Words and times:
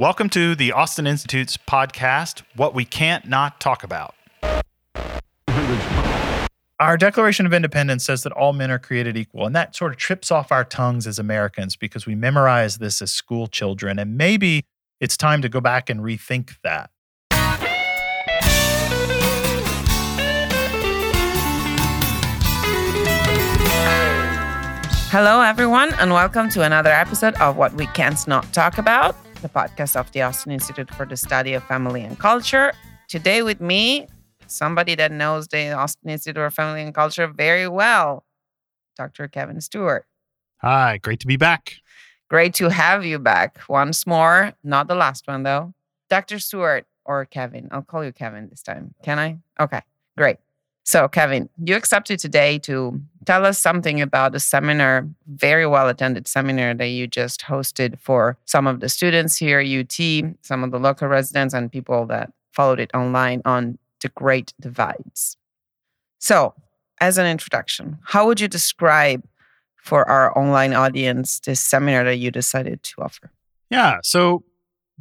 Welcome 0.00 0.30
to 0.30 0.54
the 0.54 0.72
Austin 0.72 1.06
Institute's 1.06 1.58
podcast, 1.58 2.42
What 2.56 2.74
We 2.74 2.86
Can't 2.86 3.26
Not 3.26 3.60
Talk 3.60 3.84
About. 3.84 4.14
Our 6.80 6.96
Declaration 6.96 7.44
of 7.44 7.52
Independence 7.52 8.06
says 8.06 8.22
that 8.22 8.32
all 8.32 8.54
men 8.54 8.70
are 8.70 8.78
created 8.78 9.18
equal, 9.18 9.44
and 9.44 9.54
that 9.54 9.76
sort 9.76 9.92
of 9.92 9.98
trips 9.98 10.30
off 10.30 10.50
our 10.50 10.64
tongues 10.64 11.06
as 11.06 11.18
Americans 11.18 11.76
because 11.76 12.06
we 12.06 12.14
memorize 12.14 12.78
this 12.78 13.02
as 13.02 13.12
school 13.12 13.46
children. 13.46 13.98
And 13.98 14.16
maybe 14.16 14.64
it's 15.00 15.18
time 15.18 15.42
to 15.42 15.50
go 15.50 15.60
back 15.60 15.90
and 15.90 16.00
rethink 16.00 16.52
that. 16.64 16.88
Hello, 25.10 25.42
everyone, 25.42 25.92
and 26.00 26.10
welcome 26.10 26.48
to 26.48 26.62
another 26.62 26.90
episode 26.90 27.34
of 27.34 27.58
What 27.58 27.74
We 27.74 27.86
Can't 27.88 28.26
Not 28.26 28.50
Talk 28.54 28.78
About, 28.78 29.14
the 29.40 29.48
podcast 29.48 29.96
of 29.96 30.12
the 30.12 30.20
Austin 30.22 30.52
Institute 30.52 30.92
for 30.94 31.06
the 31.06 31.16
Study 31.16 31.54
of 31.54 31.64
Family 31.64 32.02
and 32.02 32.18
Culture. 32.18 32.72
Today, 33.08 33.42
with 33.42 33.60
me, 33.60 34.06
somebody 34.46 34.94
that 34.94 35.10
knows 35.12 35.48
the 35.48 35.72
Austin 35.72 36.10
Institute 36.10 36.36
for 36.36 36.50
Family 36.50 36.82
and 36.82 36.94
Culture 36.94 37.26
very 37.26 37.66
well, 37.66 38.24
Dr. 38.96 39.28
Kevin 39.28 39.60
Stewart. 39.60 40.04
Hi, 40.58 40.98
great 40.98 41.20
to 41.20 41.26
be 41.26 41.36
back. 41.36 41.76
Great 42.28 42.52
to 42.54 42.68
have 42.68 43.04
you 43.04 43.18
back 43.18 43.58
once 43.68 44.06
more. 44.06 44.52
Not 44.62 44.88
the 44.88 44.94
last 44.94 45.26
one, 45.26 45.42
though. 45.42 45.72
Dr. 46.10 46.38
Stewart 46.38 46.86
or 47.06 47.24
Kevin. 47.24 47.68
I'll 47.70 47.82
call 47.82 48.04
you 48.04 48.12
Kevin 48.12 48.48
this 48.50 48.62
time. 48.62 48.94
Can 49.02 49.18
I? 49.18 49.38
Okay, 49.58 49.80
great. 50.18 50.36
So, 50.84 51.08
Kevin, 51.08 51.48
you 51.64 51.76
accepted 51.76 52.18
today 52.18 52.58
to 52.60 53.00
tell 53.26 53.44
us 53.44 53.58
something 53.58 54.00
about 54.00 54.34
a 54.34 54.40
seminar, 54.40 55.08
very 55.26 55.66
well 55.66 55.88
attended 55.88 56.26
seminar 56.26 56.74
that 56.74 56.88
you 56.88 57.06
just 57.06 57.42
hosted 57.42 57.98
for 58.00 58.36
some 58.44 58.66
of 58.66 58.80
the 58.80 58.88
students 58.88 59.36
here 59.36 59.60
at 59.60 59.66
UT, 59.66 60.34
some 60.42 60.64
of 60.64 60.70
the 60.70 60.78
local 60.78 61.08
residents, 61.08 61.54
and 61.54 61.70
people 61.70 62.06
that 62.06 62.32
followed 62.52 62.80
it 62.80 62.90
online 62.94 63.42
on 63.44 63.78
the 64.00 64.08
Great 64.08 64.52
Divides. 64.60 65.36
So, 66.18 66.54
as 67.00 67.18
an 67.18 67.26
introduction, 67.26 67.98
how 68.04 68.26
would 68.26 68.40
you 68.40 68.48
describe 68.48 69.24
for 69.76 70.08
our 70.08 70.36
online 70.36 70.74
audience 70.74 71.40
this 71.40 71.60
seminar 71.60 72.04
that 72.04 72.16
you 72.16 72.30
decided 72.30 72.82
to 72.82 73.02
offer? 73.02 73.30
Yeah. 73.70 73.98
So, 74.02 74.44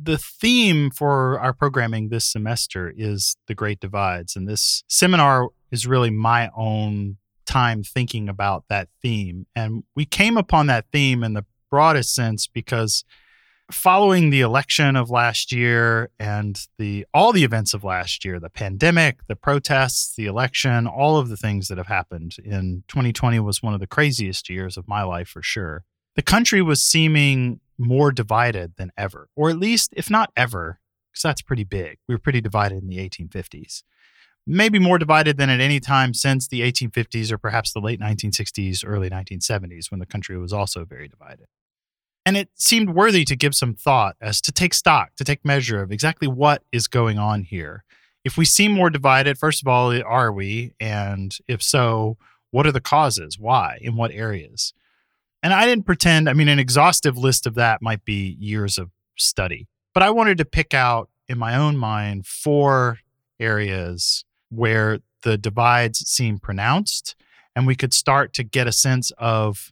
the 0.02 0.18
theme 0.18 0.92
for 0.92 1.40
our 1.40 1.52
programming 1.52 2.08
this 2.10 2.26
semester 2.26 2.94
is 2.96 3.36
the 3.48 3.56
Great 3.56 3.82
Divides. 3.82 4.36
And 4.36 4.48
this 4.48 4.84
seminar 4.88 5.50
is 5.72 5.86
really 5.86 6.10
my 6.10 6.50
own 6.56 7.18
time 7.50 7.84
thinking 7.84 8.30
about 8.30 8.66
that 8.70 8.90
theme. 9.02 9.46
And 9.56 9.84
we 9.96 10.06
came 10.06 10.38
upon 10.38 10.68
that 10.68 10.86
theme 10.92 11.24
in 11.24 11.34
the 11.34 11.46
broadest 11.70 12.14
sense 12.14 12.48
because 12.48 13.04
following 13.72 14.30
the 14.30 14.42
election 14.42 14.96
of 14.96 15.10
last 15.10 15.52
year 15.52 16.10
and 16.20 16.68
the 16.80 17.06
all 17.14 17.32
the 17.32 17.44
events 17.44 17.76
of 17.76 17.84
last 17.84 18.26
year 18.26 18.40
the 18.40 18.50
pandemic 18.50 19.20
the 19.28 19.36
protests 19.36 20.16
the 20.16 20.26
election 20.26 20.88
all 20.88 21.18
of 21.18 21.30
the 21.30 21.38
things 21.38 21.68
that 21.68 21.78
have 21.78 21.86
happened 21.86 22.36
in 22.44 22.84
2020 22.88 23.40
was 23.40 23.62
one 23.62 23.76
of 23.76 23.80
the 23.80 23.86
craziest 23.86 24.50
years 24.50 24.76
of 24.76 24.88
my 24.88 25.04
life 25.04 25.28
for 25.28 25.44
sure 25.44 25.84
the 26.16 26.24
country 26.24 26.62
was 26.62 26.82
seeming 26.84 27.62
more 27.78 28.12
divided 28.12 28.74
than 28.78 28.92
ever, 28.98 29.30
or 29.36 29.50
at 29.50 29.58
least, 29.58 29.94
if 29.96 30.10
not 30.10 30.32
ever, 30.36 30.80
because 31.12 31.24
that's 31.24 31.42
pretty 31.42 31.64
big. 31.64 31.98
We 32.08 32.16
were 32.16 32.20
pretty 32.20 32.42
divided 32.42 32.84
in 32.84 32.90
the 32.90 32.98
1850s. 32.98 33.84
Maybe 34.52 34.80
more 34.80 34.98
divided 34.98 35.38
than 35.38 35.52
at 35.52 35.60
any 35.60 35.80
time 35.80 36.16
since 36.16 36.48
the 36.48 36.62
1850s 36.62 37.32
or 37.32 37.38
perhaps 37.38 37.72
the 37.72 37.80
late 37.80 38.00
1960s, 38.00 38.84
early 38.84 39.08
1970s, 39.08 39.92
when 39.92 40.00
the 40.00 40.08
country 40.08 40.40
was 40.40 40.52
also 40.52 40.86
very 40.86 41.08
divided. 41.08 41.46
And 42.26 42.36
it 42.36 42.50
seemed 42.56 42.96
worthy 42.96 43.24
to 43.26 43.36
give 43.36 43.54
some 43.54 43.76
thought 43.76 44.16
as 44.20 44.42
to 44.42 44.52
take 44.52 44.74
stock, 44.74 45.12
to 45.18 45.24
take 45.24 45.46
measure 45.46 45.84
of 45.84 45.92
exactly 45.92 46.28
what 46.28 46.64
is 46.72 46.88
going 46.88 47.20
on 47.20 47.44
here. 47.44 47.84
If 48.26 48.38
we 48.38 48.46
seem 48.46 48.72
more 48.72 48.90
divided, 48.90 49.38
first 49.38 49.62
of 49.62 49.68
all, 49.68 49.94
are 50.02 50.34
we? 50.34 50.74
And 50.80 51.38
if 51.48 51.62
so, 51.62 52.18
what 52.50 52.66
are 52.66 52.72
the 52.72 52.82
causes? 52.82 53.38
Why? 53.38 53.78
In 53.82 53.96
what 53.98 54.10
areas? 54.10 54.74
And 55.44 55.54
I 55.54 55.68
didn't 55.68 55.86
pretend, 55.86 56.28
I 56.28 56.34
mean, 56.34 56.48
an 56.48 56.58
exhaustive 56.58 57.20
list 57.20 57.46
of 57.46 57.54
that 57.54 57.84
might 57.84 58.04
be 58.04 58.36
years 58.40 58.80
of 58.80 58.90
study, 59.16 59.68
but 59.94 60.02
I 60.02 60.10
wanted 60.10 60.40
to 60.40 60.46
pick 60.46 60.74
out 60.74 61.12
in 61.28 61.38
my 61.38 61.56
own 61.56 61.78
mind 61.78 62.26
four 62.26 62.98
areas 63.40 64.26
where 64.50 65.00
the 65.24 65.38
divides 65.38 66.00
seem 66.00 66.40
pronounced 66.40 67.16
and 67.56 67.68
we 67.68 67.76
could 67.76 67.94
start 67.94 68.34
to 68.34 68.44
get 68.44 68.68
a 68.68 68.72
sense 68.72 69.12
of 69.18 69.72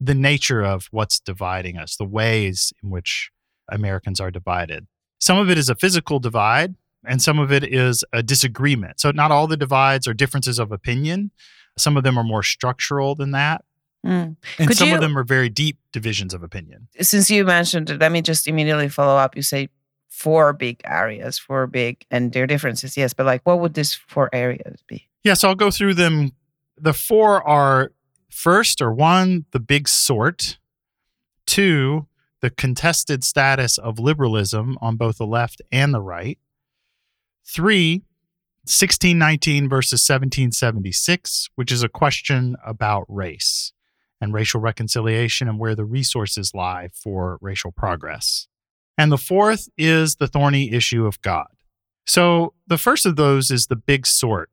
the 0.00 0.14
nature 0.14 0.62
of 0.62 0.88
what's 0.90 1.20
dividing 1.20 1.78
us, 1.78 1.96
the 1.96 2.04
ways 2.04 2.72
in 2.82 2.90
which 2.90 3.30
Americans 3.70 4.20
are 4.20 4.30
divided. 4.30 4.86
Some 5.20 5.38
of 5.38 5.48
it 5.48 5.56
is 5.56 5.68
a 5.68 5.76
physical 5.76 6.18
divide, 6.18 6.74
and 7.06 7.22
some 7.22 7.38
of 7.38 7.52
it 7.52 7.62
is 7.64 8.04
a 8.12 8.22
disagreement. 8.22 9.00
So, 9.00 9.12
not 9.12 9.30
all 9.30 9.46
the 9.46 9.56
divides 9.56 10.08
are 10.08 10.14
differences 10.14 10.58
of 10.58 10.72
opinion. 10.72 11.30
Some 11.78 11.96
of 11.96 12.02
them 12.02 12.18
are 12.18 12.24
more 12.24 12.42
structural 12.42 13.14
than 13.14 13.30
that. 13.30 13.64
Mm. 14.04 14.36
And 14.58 14.68
Could 14.68 14.76
some 14.76 14.88
you, 14.88 14.96
of 14.96 15.00
them 15.00 15.16
are 15.16 15.24
very 15.24 15.48
deep 15.48 15.78
divisions 15.92 16.34
of 16.34 16.42
opinion. 16.42 16.88
Since 17.00 17.30
you 17.30 17.44
mentioned 17.44 17.88
it, 17.88 18.00
let 18.00 18.10
me 18.10 18.20
just 18.20 18.48
immediately 18.48 18.88
follow 18.88 19.16
up. 19.16 19.36
You 19.36 19.42
say 19.42 19.68
four 20.12 20.52
big 20.52 20.80
areas, 20.84 21.38
four 21.38 21.66
big, 21.66 22.04
and 22.10 22.32
their 22.32 22.46
differences, 22.46 22.96
yes, 22.96 23.14
but 23.14 23.24
like 23.24 23.40
what 23.44 23.58
would 23.60 23.74
these 23.74 23.94
four 23.94 24.28
areas 24.32 24.82
be? 24.86 25.08
Yeah, 25.24 25.34
so 25.34 25.48
I'll 25.48 25.54
go 25.54 25.70
through 25.70 25.94
them. 25.94 26.32
The 26.76 26.92
four 26.92 27.42
are 27.48 27.92
first 28.28 28.82
or 28.82 28.92
one, 28.92 29.46
the 29.52 29.58
big 29.58 29.88
sort, 29.88 30.58
two, 31.46 32.06
the 32.42 32.50
contested 32.50 33.24
status 33.24 33.78
of 33.78 33.98
liberalism 33.98 34.76
on 34.82 34.96
both 34.96 35.16
the 35.16 35.26
left 35.26 35.62
and 35.72 35.94
the 35.94 36.02
right, 36.02 36.38
three, 37.44 38.02
1619 38.64 39.68
versus 39.68 40.06
1776, 40.08 41.48
which 41.56 41.72
is 41.72 41.82
a 41.82 41.88
question 41.88 42.54
about 42.64 43.06
race 43.08 43.72
and 44.20 44.32
racial 44.32 44.60
reconciliation 44.60 45.48
and 45.48 45.58
where 45.58 45.74
the 45.74 45.84
resources 45.84 46.52
lie 46.54 46.88
for 46.92 47.38
racial 47.40 47.72
progress. 47.72 48.46
And 48.98 49.10
the 49.10 49.18
fourth 49.18 49.68
is 49.76 50.16
the 50.16 50.28
thorny 50.28 50.72
issue 50.72 51.06
of 51.06 51.20
God. 51.22 51.46
So 52.06 52.54
the 52.66 52.78
first 52.78 53.06
of 53.06 53.16
those 53.16 53.50
is 53.50 53.66
the 53.66 53.76
big 53.76 54.06
sort. 54.06 54.50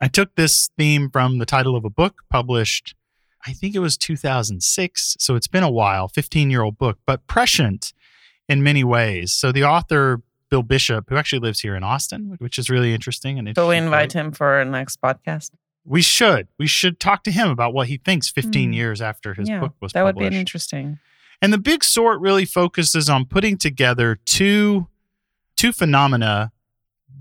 I 0.00 0.08
took 0.08 0.34
this 0.34 0.70
theme 0.78 1.10
from 1.10 1.38
the 1.38 1.46
title 1.46 1.74
of 1.74 1.84
a 1.84 1.90
book 1.90 2.22
published, 2.30 2.94
I 3.46 3.52
think 3.52 3.74
it 3.74 3.80
was 3.80 3.96
2006. 3.96 5.16
So 5.18 5.34
it's 5.34 5.48
been 5.48 5.62
a 5.62 5.70
while, 5.70 6.08
15 6.08 6.50
year 6.50 6.62
old 6.62 6.78
book, 6.78 6.98
but 7.06 7.26
prescient 7.26 7.92
in 8.48 8.62
many 8.62 8.84
ways. 8.84 9.32
So 9.32 9.52
the 9.52 9.64
author, 9.64 10.22
Bill 10.50 10.62
Bishop, 10.62 11.08
who 11.08 11.16
actually 11.16 11.40
lives 11.40 11.60
here 11.60 11.76
in 11.76 11.82
Austin, 11.82 12.36
which 12.38 12.58
is 12.58 12.70
really 12.70 12.94
interesting. 12.94 13.38
And 13.38 13.50
so 13.54 13.68
we 13.68 13.76
invite 13.76 14.12
him 14.12 14.32
for 14.32 14.46
our 14.46 14.64
next 14.64 15.00
podcast. 15.00 15.50
We 15.84 16.02
should. 16.02 16.48
We 16.58 16.66
should 16.66 17.00
talk 17.00 17.22
to 17.24 17.30
him 17.30 17.48
about 17.48 17.72
what 17.72 17.88
he 17.88 17.96
thinks 17.96 18.28
15 18.30 18.70
mm. 18.70 18.74
years 18.74 19.00
after 19.00 19.34
his 19.34 19.48
yeah, 19.48 19.60
book 19.60 19.74
was 19.80 19.92
that 19.92 20.00
published. 20.00 20.18
That 20.18 20.24
would 20.24 20.30
be 20.30 20.36
interesting. 20.36 20.98
And 21.40 21.52
the 21.52 21.58
big 21.58 21.84
sort 21.84 22.20
really 22.20 22.44
focuses 22.44 23.08
on 23.08 23.24
putting 23.24 23.56
together 23.56 24.18
two 24.24 24.88
two 25.56 25.72
phenomena 25.72 26.52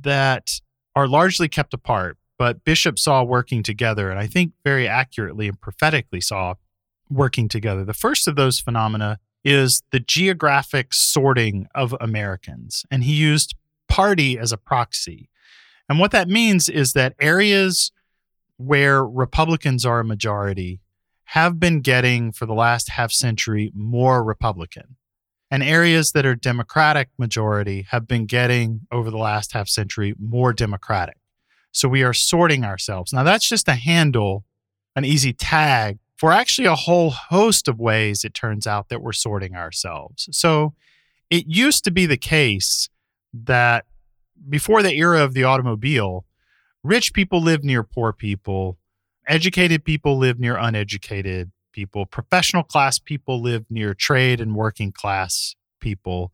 that 0.02 0.62
are 0.96 1.08
largely 1.08 1.48
kept 1.48 1.74
apart, 1.74 2.18
but 2.38 2.64
Bishop 2.64 3.00
saw 3.00 3.24
working 3.24 3.64
together, 3.64 4.12
and 4.12 4.20
I 4.20 4.28
think 4.28 4.54
very 4.64 4.88
accurately 4.88 5.48
and 5.48 5.60
prophetically 5.60 6.22
saw 6.22 6.54
working 7.10 7.48
together. 7.50 7.84
The 7.84 7.94
first 7.94 8.28
of 8.28 8.36
those 8.36 8.60
phenomena 8.60 9.20
is 9.44 9.82
the 9.92 10.00
geographic 10.00 10.94
sorting 10.94 11.68
of 11.74 11.96
Americans, 12.00 12.86
and 12.92 13.04
he 13.04 13.14
used 13.14 13.56
party 13.88 14.38
as 14.38 14.52
a 14.52 14.58
proxy. 14.58 15.30
And 15.90 16.00
what 16.00 16.12
that 16.12 16.28
means 16.28 16.70
is 16.70 16.94
that 16.94 17.16
areas 17.20 17.92
where 18.58 19.06
Republicans 19.06 19.86
are 19.86 20.00
a 20.00 20.06
majority 20.06 20.80
have 21.32 21.60
been 21.60 21.82
getting 21.82 22.32
for 22.32 22.46
the 22.46 22.54
last 22.54 22.92
half 22.92 23.12
century 23.12 23.72
more 23.76 24.24
Republican. 24.24 24.96
And 25.52 25.62
areas 25.62 26.14
that 26.14 26.26
are 26.26 26.36
Democratic 26.36 27.10
majority 27.18 27.86
have 27.90 28.08
been 28.08 28.26
getting 28.26 28.82
over 28.92 29.12
the 29.12 29.18
last 29.18 29.52
half 29.52 29.68
century 29.68 30.14
more 30.18 30.54
Democratic. 30.54 31.18
So 31.72 31.90
we 31.90 32.02
are 32.04 32.14
sorting 32.14 32.64
ourselves. 32.64 33.12
Now, 33.12 33.24
that's 33.24 33.48
just 33.48 33.68
a 33.68 33.76
handle, 33.76 34.46
an 34.96 35.04
easy 35.04 35.34
tag 35.34 36.00
for 36.16 36.32
actually 36.32 36.68
a 36.68 36.76
whole 36.76 37.10
host 37.12 37.68
of 37.68 37.78
ways 37.78 38.24
it 38.24 38.34
turns 38.34 38.66
out 38.66 38.90
that 38.90 39.02
we're 39.02 39.12
sorting 39.12 39.56
ourselves. 39.56 40.30
So 40.32 40.74
it 41.30 41.46
used 41.48 41.84
to 41.84 41.92
be 41.92 42.06
the 42.06 42.18
case 42.18 42.90
that 43.34 43.86
before 44.50 44.82
the 44.82 44.94
era 44.94 45.24
of 45.24 45.34
the 45.34 45.44
automobile, 45.44 46.26
rich 46.84 47.14
people 47.14 47.42
lived 47.42 47.66
near 47.66 47.84
poor 47.84 48.14
people, 48.14 48.78
educated 49.28 49.84
people 49.84 50.18
live 50.18 50.40
near 50.40 50.58
uneducated 50.58 51.52
people, 51.74 52.06
professional 52.06 52.64
class 52.64 52.98
people 53.00 53.42
live 53.42 53.66
near 53.70 53.94
trade 53.94 54.42
and 54.42 54.56
working 54.56 54.92
class 54.92 55.56
people. 55.80 56.32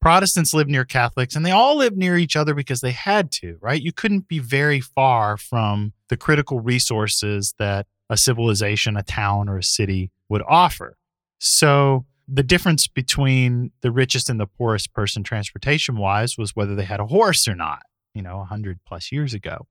Protestants 0.00 0.52
live 0.52 0.68
near 0.68 0.84
Catholics, 0.84 1.36
and 1.36 1.46
they 1.46 1.52
all 1.52 1.76
live 1.76 1.96
near 1.96 2.18
each 2.18 2.34
other 2.34 2.54
because 2.54 2.80
they 2.80 2.90
had 2.90 3.30
to, 3.30 3.56
right? 3.60 3.80
You 3.80 3.92
couldn't 3.92 4.26
be 4.26 4.40
very 4.40 4.80
far 4.80 5.36
from 5.36 5.92
the 6.08 6.16
critical 6.16 6.60
resources 6.60 7.54
that 7.58 7.86
a 8.10 8.16
civilization, 8.16 8.96
a 8.96 9.02
town, 9.02 9.48
or 9.48 9.58
a 9.58 9.62
city 9.62 10.10
would 10.28 10.42
offer. 10.48 10.96
So 11.38 12.04
the 12.28 12.42
difference 12.42 12.88
between 12.88 13.70
the 13.80 13.90
richest 13.92 14.28
and 14.28 14.40
the 14.40 14.46
poorest 14.46 14.92
person 14.92 15.22
transportation 15.22 15.96
wise 15.96 16.36
was 16.36 16.56
whether 16.56 16.74
they 16.74 16.84
had 16.84 17.00
a 17.00 17.06
horse 17.06 17.46
or 17.46 17.54
not, 17.54 17.82
you 18.14 18.22
know, 18.22 18.38
100 18.38 18.80
plus 18.86 19.12
years 19.12 19.34
ago. 19.34 19.66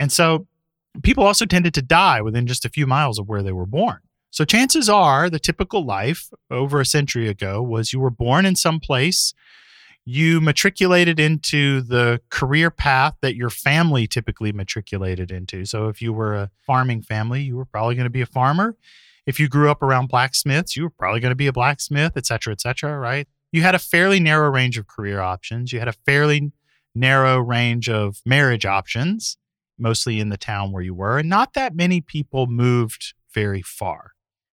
And 0.00 0.10
so 0.10 0.46
people 1.02 1.24
also 1.24 1.44
tended 1.44 1.74
to 1.74 1.82
die 1.82 2.20
within 2.20 2.46
just 2.46 2.64
a 2.64 2.70
few 2.70 2.86
miles 2.86 3.18
of 3.18 3.28
where 3.28 3.42
they 3.42 3.52
were 3.52 3.66
born. 3.66 3.98
So 4.30 4.44
chances 4.44 4.88
are 4.88 5.30
the 5.30 5.38
typical 5.38 5.84
life 5.84 6.28
over 6.50 6.80
a 6.80 6.86
century 6.86 7.28
ago 7.28 7.62
was 7.62 7.92
you 7.92 8.00
were 8.00 8.10
born 8.10 8.46
in 8.46 8.56
some 8.56 8.80
place, 8.80 9.32
you 10.04 10.40
matriculated 10.40 11.20
into 11.20 11.80
the 11.80 12.20
career 12.30 12.70
path 12.70 13.14
that 13.22 13.36
your 13.36 13.50
family 13.50 14.06
typically 14.06 14.52
matriculated 14.52 15.30
into. 15.30 15.64
So 15.64 15.88
if 15.88 16.02
you 16.02 16.12
were 16.12 16.34
a 16.34 16.50
farming 16.66 17.02
family, 17.02 17.42
you 17.42 17.56
were 17.56 17.64
probably 17.64 17.94
going 17.94 18.06
to 18.06 18.10
be 18.10 18.20
a 18.20 18.26
farmer. 18.26 18.76
If 19.24 19.40
you 19.40 19.48
grew 19.48 19.70
up 19.70 19.82
around 19.82 20.08
blacksmiths, 20.08 20.76
you 20.76 20.82
were 20.82 20.90
probably 20.90 21.20
going 21.20 21.30
to 21.30 21.36
be 21.36 21.46
a 21.46 21.52
blacksmith, 21.52 22.12
et 22.16 22.26
cetera, 22.26 22.52
et 22.52 22.60
cetera, 22.60 22.98
right? 22.98 23.26
You 23.52 23.62
had 23.62 23.74
a 23.74 23.78
fairly 23.78 24.20
narrow 24.20 24.50
range 24.50 24.76
of 24.76 24.86
career 24.86 25.20
options. 25.20 25.72
You 25.72 25.78
had 25.78 25.88
a 25.88 25.94
fairly 26.04 26.52
narrow 26.94 27.38
range 27.38 27.88
of 27.88 28.20
marriage 28.26 28.66
options, 28.66 29.38
mostly 29.78 30.20
in 30.20 30.28
the 30.28 30.36
town 30.36 30.72
where 30.72 30.82
you 30.82 30.94
were. 30.94 31.18
And 31.18 31.28
not 31.28 31.54
that 31.54 31.74
many 31.74 32.00
people 32.00 32.46
moved 32.46 33.14
very 33.32 33.62
far. 33.62 34.12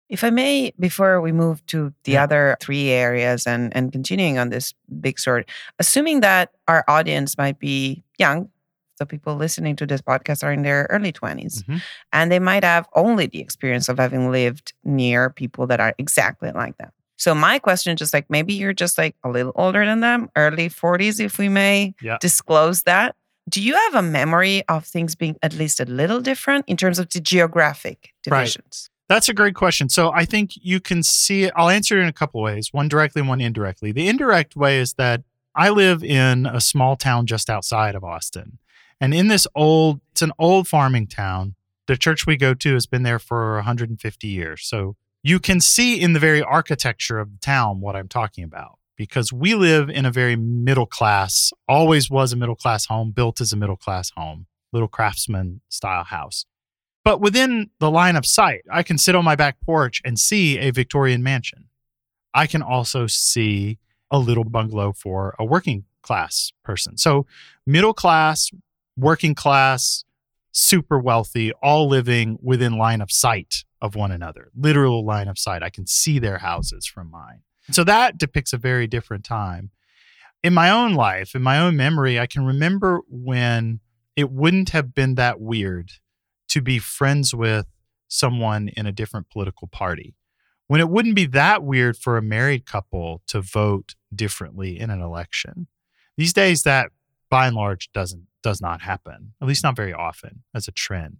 If 0.07 0.23
I 0.23 0.29
may, 0.29 0.71
before 0.79 1.19
we 1.19 1.31
move 1.31 1.65
to 1.67 1.91
the 2.03 2.13
yeah. 2.13 2.23
other 2.23 2.57
three 2.61 2.89
areas 2.89 3.47
and, 3.47 3.75
and 3.75 3.91
continuing 3.91 4.37
on 4.37 4.49
this 4.49 4.73
big 5.01 5.17
sort, 5.17 5.49
assuming 5.79 6.19
that 6.21 6.51
our 6.67 6.83
audience 6.87 7.37
might 7.37 7.57
be 7.57 8.03
young, 8.19 8.49
so 8.97 9.05
people 9.05 9.35
listening 9.35 9.75
to 9.77 9.85
this 9.85 10.01
podcast 10.01 10.43
are 10.43 10.53
in 10.53 10.61
their 10.61 10.87
early 10.89 11.11
20s, 11.11 11.63
mm-hmm. 11.63 11.77
and 12.13 12.31
they 12.31 12.39
might 12.39 12.63
have 12.63 12.87
only 12.93 13.25
the 13.27 13.39
experience 13.39 13.89
of 13.89 13.97
having 13.97 14.31
lived 14.31 14.73
near 14.83 15.29
people 15.29 15.67
that 15.67 15.79
are 15.79 15.93
exactly 15.97 16.51
like 16.51 16.77
them. 16.77 16.91
So 17.17 17.33
my 17.33 17.59
question 17.59 17.97
just 17.97 18.13
like 18.13 18.29
maybe 18.29 18.53
you're 18.53 18.73
just 18.73 18.97
like 18.97 19.15
a 19.23 19.29
little 19.29 19.53
older 19.55 19.85
than 19.85 20.01
them, 20.01 20.29
early 20.35 20.69
40s, 20.69 21.19
if 21.19 21.37
we 21.37 21.49
may 21.49 21.93
yeah. 22.01 22.17
disclose 22.21 22.83
that. 22.83 23.15
Do 23.47 23.61
you 23.61 23.75
have 23.75 23.95
a 23.95 24.01
memory 24.01 24.63
of 24.67 24.85
things 24.85 25.15
being 25.15 25.37
at 25.43 25.53
least 25.53 25.79
a 25.79 25.85
little 25.85 26.19
different 26.19 26.65
in 26.67 26.77
terms 26.77 26.97
of 26.97 27.09
the 27.09 27.19
geographic 27.19 28.13
divisions? 28.23 28.89
Right. 28.89 29.15
That's 29.15 29.29
a 29.29 29.33
great 29.33 29.53
question. 29.53 29.87
So 29.89 30.11
I 30.11 30.25
think 30.25 30.51
you 30.55 30.79
can 30.79 31.03
see 31.03 31.43
it. 31.43 31.53
I'll 31.55 31.69
answer 31.69 31.99
it 31.99 32.01
in 32.01 32.07
a 32.07 32.13
couple 32.13 32.41
ways 32.41 32.73
one 32.73 32.87
directly 32.87 33.19
and 33.19 33.29
one 33.29 33.41
indirectly. 33.41 33.91
The 33.91 34.07
indirect 34.07 34.55
way 34.55 34.79
is 34.79 34.93
that 34.93 35.21
I 35.53 35.69
live 35.69 36.03
in 36.03 36.47
a 36.47 36.59
small 36.59 36.95
town 36.95 37.27
just 37.27 37.49
outside 37.49 37.93
of 37.93 38.03
Austin. 38.03 38.57
And 38.99 39.13
in 39.13 39.27
this 39.27 39.45
old, 39.53 40.01
it's 40.11 40.23
an 40.23 40.31
old 40.39 40.67
farming 40.67 41.07
town. 41.07 41.53
The 41.85 41.97
church 41.97 42.25
we 42.25 42.37
go 42.37 42.55
to 42.55 42.73
has 42.73 42.87
been 42.87 43.03
there 43.03 43.19
for 43.19 43.55
150 43.55 44.27
years. 44.27 44.65
So 44.65 44.95
you 45.21 45.39
can 45.39 45.61
see 45.61 46.01
in 46.01 46.13
the 46.13 46.19
very 46.19 46.41
architecture 46.41 47.19
of 47.19 47.31
the 47.31 47.39
town 47.39 47.81
what 47.81 47.95
I'm 47.95 48.07
talking 48.07 48.43
about 48.43 48.79
because 48.95 49.33
we 49.33 49.55
live 49.55 49.89
in 49.89 50.05
a 50.05 50.11
very 50.11 50.35
middle 50.35 50.85
class, 50.85 51.51
always 51.67 52.09
was 52.09 52.33
a 52.33 52.35
middle 52.35 52.55
class 52.55 52.85
home, 52.85 53.11
built 53.11 53.41
as 53.41 53.53
a 53.53 53.57
middle 53.57 53.75
class 53.75 54.11
home, 54.15 54.47
little 54.71 54.87
craftsman 54.87 55.61
style 55.69 56.03
house. 56.03 56.45
But 57.03 57.21
within 57.21 57.69
the 57.79 57.91
line 57.91 58.15
of 58.15 58.25
sight, 58.25 58.63
I 58.71 58.81
can 58.81 58.97
sit 58.97 59.15
on 59.15 59.23
my 59.23 59.35
back 59.35 59.61
porch 59.61 60.01
and 60.03 60.17
see 60.17 60.57
a 60.57 60.71
Victorian 60.71 61.21
mansion. 61.21 61.65
I 62.33 62.47
can 62.47 62.61
also 62.61 63.07
see 63.07 63.77
a 64.09 64.17
little 64.17 64.43
bungalow 64.43 64.93
for 64.93 65.35
a 65.37 65.45
working 65.45 65.85
class 66.01 66.51
person. 66.63 66.97
So, 66.97 67.25
middle 67.65 67.93
class, 67.93 68.49
working 68.97 69.35
class, 69.35 70.03
super 70.51 70.97
wealthy, 70.97 71.51
all 71.61 71.87
living 71.87 72.37
within 72.41 72.77
line 72.77 73.01
of 73.01 73.11
sight 73.11 73.65
of 73.81 73.95
one 73.95 74.11
another, 74.11 74.51
literal 74.55 75.05
line 75.05 75.27
of 75.27 75.37
sight. 75.37 75.61
I 75.61 75.69
can 75.69 75.85
see 75.85 76.17
their 76.17 76.39
houses 76.39 76.85
from 76.85 77.11
mine. 77.11 77.41
So, 77.71 77.83
that 77.83 78.17
depicts 78.17 78.53
a 78.53 78.57
very 78.57 78.87
different 78.87 79.23
time. 79.23 79.71
In 80.43 80.53
my 80.53 80.69
own 80.69 80.93
life, 80.93 81.33
in 81.33 81.41
my 81.41 81.59
own 81.59 81.75
memory, 81.75 82.19
I 82.19 82.27
can 82.27 82.45
remember 82.45 83.01
when 83.09 83.79
it 84.15 84.31
wouldn't 84.31 84.69
have 84.69 84.93
been 84.93 85.15
that 85.15 85.39
weird 85.39 85.91
to 86.49 86.61
be 86.61 86.79
friends 86.79 87.33
with 87.33 87.65
someone 88.07 88.69
in 88.69 88.85
a 88.85 88.91
different 88.91 89.29
political 89.29 89.67
party. 89.67 90.15
When 90.67 90.79
it 90.79 90.89
wouldn't 90.89 91.15
be 91.15 91.25
that 91.27 91.63
weird 91.63 91.97
for 91.97 92.17
a 92.17 92.21
married 92.21 92.65
couple 92.65 93.21
to 93.27 93.41
vote 93.41 93.95
differently 94.13 94.79
in 94.79 94.89
an 94.89 95.01
election. 95.01 95.67
These 96.17 96.33
days 96.33 96.63
that 96.63 96.91
by 97.29 97.47
and 97.47 97.55
large 97.55 97.91
doesn't 97.91 98.27
does 98.41 98.61
not 98.61 98.81
happen, 98.81 99.33
at 99.41 99.47
least 99.47 99.63
not 99.63 99.75
very 99.75 99.93
often 99.93 100.43
as 100.53 100.67
a 100.67 100.71
trend. 100.71 101.17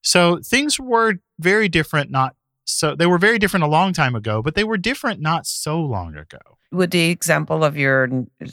So 0.00 0.38
things 0.38 0.78
were 0.78 1.14
very 1.38 1.68
different 1.68 2.10
not 2.10 2.36
so 2.64 2.94
they 2.94 3.06
were 3.06 3.18
very 3.18 3.38
different 3.38 3.64
a 3.64 3.68
long 3.68 3.92
time 3.92 4.14
ago, 4.14 4.42
but 4.42 4.54
they 4.54 4.64
were 4.64 4.76
different 4.76 5.20
not 5.20 5.46
so 5.46 5.80
long 5.80 6.16
ago. 6.16 6.38
Would 6.70 6.90
the 6.90 7.10
example 7.10 7.64
of 7.64 7.76
your 7.76 8.08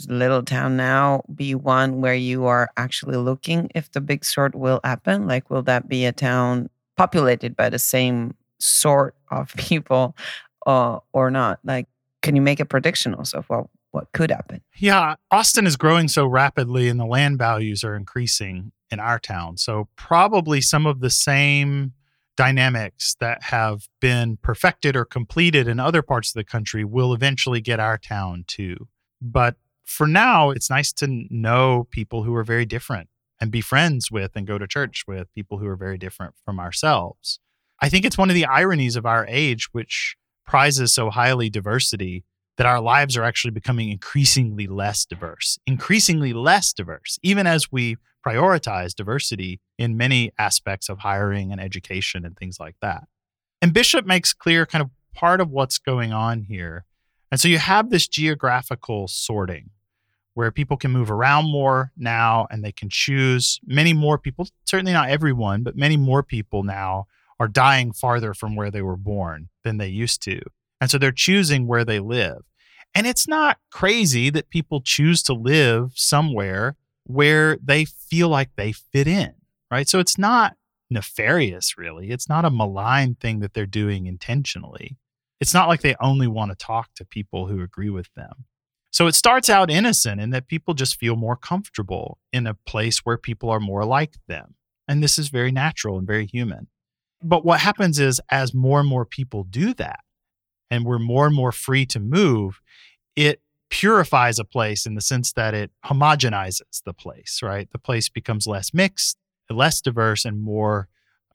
little 0.07 0.43
town 0.43 0.75
now 0.75 1.23
be 1.33 1.55
one 1.55 2.01
where 2.01 2.15
you 2.15 2.45
are 2.45 2.69
actually 2.75 3.17
looking 3.17 3.69
if 3.75 3.91
the 3.91 4.01
big 4.01 4.25
sort 4.25 4.55
will 4.55 4.81
happen? 4.83 5.27
Like, 5.27 5.49
will 5.49 5.61
that 5.63 5.87
be 5.87 6.05
a 6.05 6.11
town 6.11 6.69
populated 6.97 7.55
by 7.55 7.69
the 7.69 7.79
same 7.79 8.35
sort 8.59 9.15
of 9.31 9.53
people 9.57 10.17
uh, 10.65 10.99
or 11.13 11.31
not? 11.31 11.59
Like, 11.63 11.87
can 12.21 12.35
you 12.35 12.41
make 12.41 12.59
a 12.59 12.65
prediction 12.65 13.13
also 13.13 13.37
of 13.37 13.49
what, 13.49 13.67
what 13.91 14.11
could 14.11 14.31
happen? 14.31 14.61
Yeah, 14.75 15.15
Austin 15.31 15.65
is 15.65 15.77
growing 15.77 16.09
so 16.09 16.25
rapidly 16.25 16.89
and 16.89 16.99
the 16.99 17.05
land 17.05 17.37
values 17.37 17.85
are 17.85 17.95
increasing 17.95 18.73
in 18.91 18.99
our 18.99 19.19
town. 19.19 19.55
So, 19.55 19.87
probably 19.95 20.59
some 20.59 20.85
of 20.85 20.99
the 20.99 21.09
same 21.09 21.93
dynamics 22.39 23.17
that 23.19 23.43
have 23.43 23.89
been 23.99 24.37
perfected 24.37 24.95
or 24.95 25.03
completed 25.03 25.67
in 25.67 25.77
other 25.77 26.01
parts 26.01 26.29
of 26.29 26.35
the 26.35 26.43
country 26.45 26.85
will 26.85 27.13
eventually 27.13 27.59
get 27.59 27.81
our 27.81 27.97
town 27.97 28.45
too. 28.47 28.87
But 29.21 29.57
for 29.83 30.07
now, 30.07 30.49
it's 30.49 30.69
nice 30.69 30.93
to 30.93 31.25
know 31.29 31.85
people 31.91 32.23
who 32.23 32.33
are 32.33 32.45
very 32.45 32.65
different 32.65 33.09
and 33.41 33.51
be 33.51 33.59
friends 33.59 34.09
with 34.09 34.37
and 34.37 34.47
go 34.47 34.57
to 34.57 34.67
church 34.67 35.03
with 35.05 35.33
people 35.33 35.57
who 35.57 35.67
are 35.67 35.75
very 35.75 35.97
different 35.97 36.33
from 36.45 36.61
ourselves. 36.61 37.41
I 37.81 37.89
think 37.89 38.05
it's 38.05 38.17
one 38.17 38.29
of 38.29 38.35
the 38.35 38.45
ironies 38.45 38.95
of 38.95 39.05
our 39.05 39.25
age, 39.27 39.67
which 39.73 40.15
prizes 40.47 40.93
so 40.93 41.09
highly 41.09 41.49
diversity, 41.49 42.23
that 42.59 42.67
our 42.67 42.81
lives 42.81 43.15
are 43.15 43.23
actually 43.23 43.51
becoming 43.51 43.89
increasingly 43.89 44.67
less 44.67 45.05
diverse, 45.05 45.57
increasingly 45.65 46.33
less 46.33 46.73
diverse, 46.73 47.17
even 47.23 47.47
as 47.47 47.71
we 47.71 47.95
prioritize 48.27 48.93
diversity 48.93 49.61
in 49.77 49.95
many 49.95 50.29
aspects 50.37 50.89
of 50.89 50.99
hiring 50.99 51.53
and 51.53 51.61
education 51.61 52.25
and 52.25 52.35
things 52.35 52.59
like 52.59 52.75
that. 52.81 53.05
And 53.61 53.73
Bishop 53.73 54.05
makes 54.05 54.33
clear 54.33 54.65
kind 54.65 54.81
of 54.81 54.89
part 55.15 55.39
of 55.39 55.49
what's 55.49 55.77
going 55.77 56.11
on 56.11 56.41
here. 56.41 56.83
And 57.31 57.39
so 57.39 57.47
you 57.47 57.59
have 57.59 57.91
this 57.91 58.09
geographical 58.09 59.07
sorting 59.07 59.69
where 60.33 60.51
people 60.51 60.75
can 60.75 60.91
move 60.91 61.09
around 61.09 61.45
more 61.49 61.93
now 61.95 62.45
and 62.51 62.61
they 62.61 62.73
can 62.73 62.89
choose. 62.89 63.61
Many 63.65 63.93
more 63.93 64.17
people, 64.17 64.49
certainly 64.65 64.91
not 64.91 65.09
everyone, 65.09 65.63
but 65.63 65.77
many 65.77 65.95
more 65.95 66.23
people 66.23 66.63
now 66.63 67.05
are 67.39 67.47
dying 67.47 67.93
farther 67.93 68.33
from 68.33 68.57
where 68.57 68.69
they 68.69 68.81
were 68.81 68.97
born 68.97 69.47
than 69.63 69.77
they 69.77 69.87
used 69.87 70.21
to. 70.23 70.41
And 70.81 70.91
so 70.91 70.97
they're 70.97 71.13
choosing 71.13 71.67
where 71.67 71.85
they 71.85 71.99
live. 71.99 72.43
And 72.95 73.07
it's 73.07 73.27
not 73.27 73.57
crazy 73.71 74.29
that 74.31 74.49
people 74.49 74.81
choose 74.81 75.23
to 75.23 75.33
live 75.33 75.91
somewhere 75.95 76.75
where 77.03 77.57
they 77.63 77.85
feel 77.85 78.29
like 78.29 78.49
they 78.55 78.71
fit 78.71 79.07
in, 79.07 79.33
right? 79.71 79.87
So 79.87 79.99
it's 79.99 80.17
not 80.17 80.55
nefarious, 80.89 81.77
really. 81.77 82.09
It's 82.11 82.27
not 82.27 82.45
a 82.45 82.49
malign 82.49 83.15
thing 83.15 83.39
that 83.39 83.53
they're 83.53 83.65
doing 83.65 84.05
intentionally. 84.05 84.97
It's 85.39 85.53
not 85.53 85.67
like 85.67 85.81
they 85.81 85.95
only 86.01 86.27
want 86.27 86.51
to 86.51 86.55
talk 86.55 86.89
to 86.95 87.05
people 87.05 87.47
who 87.47 87.61
agree 87.61 87.89
with 87.89 88.13
them. 88.15 88.45
So 88.91 89.07
it 89.07 89.15
starts 89.15 89.49
out 89.49 89.69
innocent 89.69 90.19
in 90.19 90.31
that 90.31 90.47
people 90.47 90.73
just 90.73 90.99
feel 90.99 91.15
more 91.15 91.35
comfortable 91.35 92.17
in 92.33 92.47
a 92.47 92.55
place 92.55 92.99
where 92.99 93.17
people 93.17 93.49
are 93.49 93.59
more 93.59 93.85
like 93.85 94.15
them. 94.27 94.55
And 94.87 95.03
this 95.03 95.19
is 95.19 95.29
very 95.29 95.51
natural 95.51 95.97
and 95.97 96.07
very 96.07 96.25
human. 96.25 96.67
But 97.21 97.45
what 97.45 97.59
happens 97.59 97.99
is, 97.99 98.19
as 98.29 98.53
more 98.53 98.79
and 98.79 98.89
more 98.89 99.05
people 99.05 99.43
do 99.43 99.73
that, 99.75 99.99
and 100.69 100.85
we're 100.85 100.99
more 100.99 101.27
and 101.27 101.35
more 101.35 101.51
free 101.51 101.85
to 101.87 101.99
move, 101.99 102.61
it 103.15 103.41
purifies 103.69 104.39
a 104.39 104.43
place 104.43 104.85
in 104.85 104.95
the 104.95 105.01
sense 105.01 105.33
that 105.33 105.53
it 105.53 105.71
homogenizes 105.85 106.83
the 106.85 106.93
place, 106.93 107.41
right? 107.43 107.69
The 107.71 107.79
place 107.79 108.09
becomes 108.09 108.47
less 108.47 108.73
mixed, 108.73 109.17
less 109.49 109.81
diverse, 109.81 110.25
and 110.25 110.41
more 110.41 110.87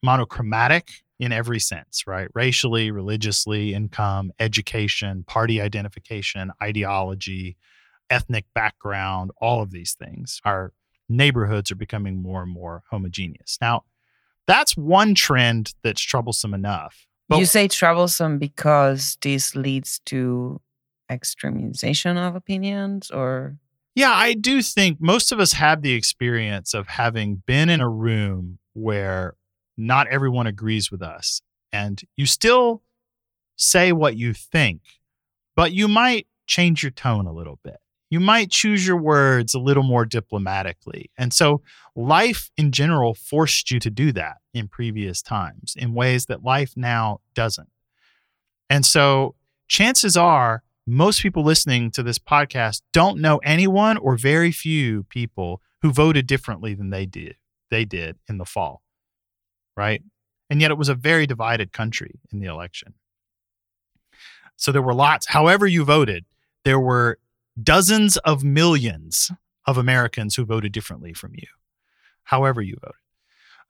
monochromatic 0.03 0.91
in 1.19 1.33
every 1.33 1.61
sense, 1.61 2.07
right? 2.07 2.29
Racially, 2.35 2.91
religiously, 2.91 3.73
income, 3.73 4.33
education, 4.41 5.25
party 5.25 5.61
identification, 5.61 6.50
ideology, 6.62 7.57
ethnic 8.11 8.47
background, 8.55 9.31
all 9.41 9.62
of 9.62 9.71
these 9.71 9.95
things. 9.95 10.41
Our 10.45 10.73
neighborhoods 11.09 11.71
are 11.71 11.76
becoming 11.76 12.21
more 12.21 12.43
and 12.43 12.53
more 12.53 12.83
homogeneous. 12.91 13.59
Now, 13.61 13.85
that's 14.47 14.76
one 14.76 15.14
trend 15.14 15.73
that's 15.83 16.03
troublesome 16.03 16.53
enough. 16.53 17.07
But 17.28 17.38
you 17.38 17.47
say 17.47 17.69
troublesome 17.69 18.38
because 18.38 19.16
this 19.23 19.57
leads 19.57 20.00
to 20.07 20.61
extremization 21.11 22.16
of 22.16 22.35
opinions 22.35 23.11
or 23.11 23.59
yeah 23.95 24.11
i 24.11 24.33
do 24.33 24.62
think 24.62 24.99
most 25.02 25.33
of 25.33 25.38
us 25.38 25.52
have 25.52 25.83
the 25.83 25.93
experience 25.93 26.73
of 26.73 26.88
having 26.88 27.43
been 27.45 27.69
in 27.69 27.83
a 27.83 27.88
room 27.88 28.59
where 28.73 29.35
not 29.76 30.07
everyone 30.07 30.47
agrees 30.47 30.90
with 30.90 31.02
us 31.02 31.43
and 31.75 32.00
you 32.16 32.25
still 32.25 32.81
say 33.57 33.93
what 33.93 34.16
you 34.16 34.33
think 34.33 34.81
but 35.54 35.73
you 35.73 35.88
might 35.88 36.26
change 36.47 36.83
your 36.83 36.90
tone 36.90 37.26
a 37.26 37.33
little 37.33 37.59
bit. 37.62 37.78
You 38.11 38.20
might 38.20 38.50
choose 38.50 38.87
your 38.87 38.96
words 38.96 39.54
a 39.54 39.58
little 39.58 39.82
more 39.82 40.04
diplomatically. 40.04 41.11
And 41.18 41.32
so 41.32 41.62
life 41.96 42.50
in 42.56 42.70
general 42.70 43.14
forced 43.14 43.70
you 43.70 43.80
to 43.80 43.90
do 43.90 44.12
that 44.12 44.37
in 44.52 44.68
previous 44.68 45.23
times 45.23 45.75
in 45.76 45.94
ways 45.94 46.26
that 46.26 46.44
life 46.44 46.75
now 46.76 47.20
doesn't. 47.34 47.68
And 48.70 48.87
so 48.87 49.34
chances 49.68 50.16
are 50.16 50.62
most 50.87 51.23
people 51.23 51.42
listening 51.42 51.90
to 51.92 52.02
this 52.02 52.18
podcast 52.18 52.82
don't 52.92 53.20
know 53.20 53.38
anyone 53.38 53.96
or 53.96 54.16
very 54.16 54.52
few 54.52 55.04
people 55.04 55.61
who 55.82 55.90
voted 55.90 56.26
differently 56.26 56.75
than 56.75 56.90
they 56.90 57.06
did 57.06 57.37
they 57.70 57.84
did 57.84 58.16
in 58.28 58.38
the 58.38 58.44
fall. 58.44 58.82
Right? 59.76 60.02
And 60.49 60.61
yet 60.61 60.70
it 60.70 60.78
was 60.78 60.88
a 60.88 60.94
very 60.94 61.26
divided 61.26 61.73
country 61.73 62.20
in 62.32 62.38
the 62.38 62.46
election. 62.46 62.94
So 64.56 64.70
there 64.70 64.82
were 64.82 64.94
lots, 64.94 65.26
however 65.26 65.66
you 65.66 65.84
voted, 65.84 66.25
there 66.64 66.78
were 66.78 67.18
dozens 67.62 68.16
of 68.18 68.44
millions 68.44 69.30
of 69.66 69.78
Americans 69.78 70.37
who 70.37 70.44
voted 70.44 70.73
differently 70.73 71.12
from 71.12 71.32
you, 71.34 71.46
however 72.25 72.61
you 72.61 72.76
voted. 72.80 72.96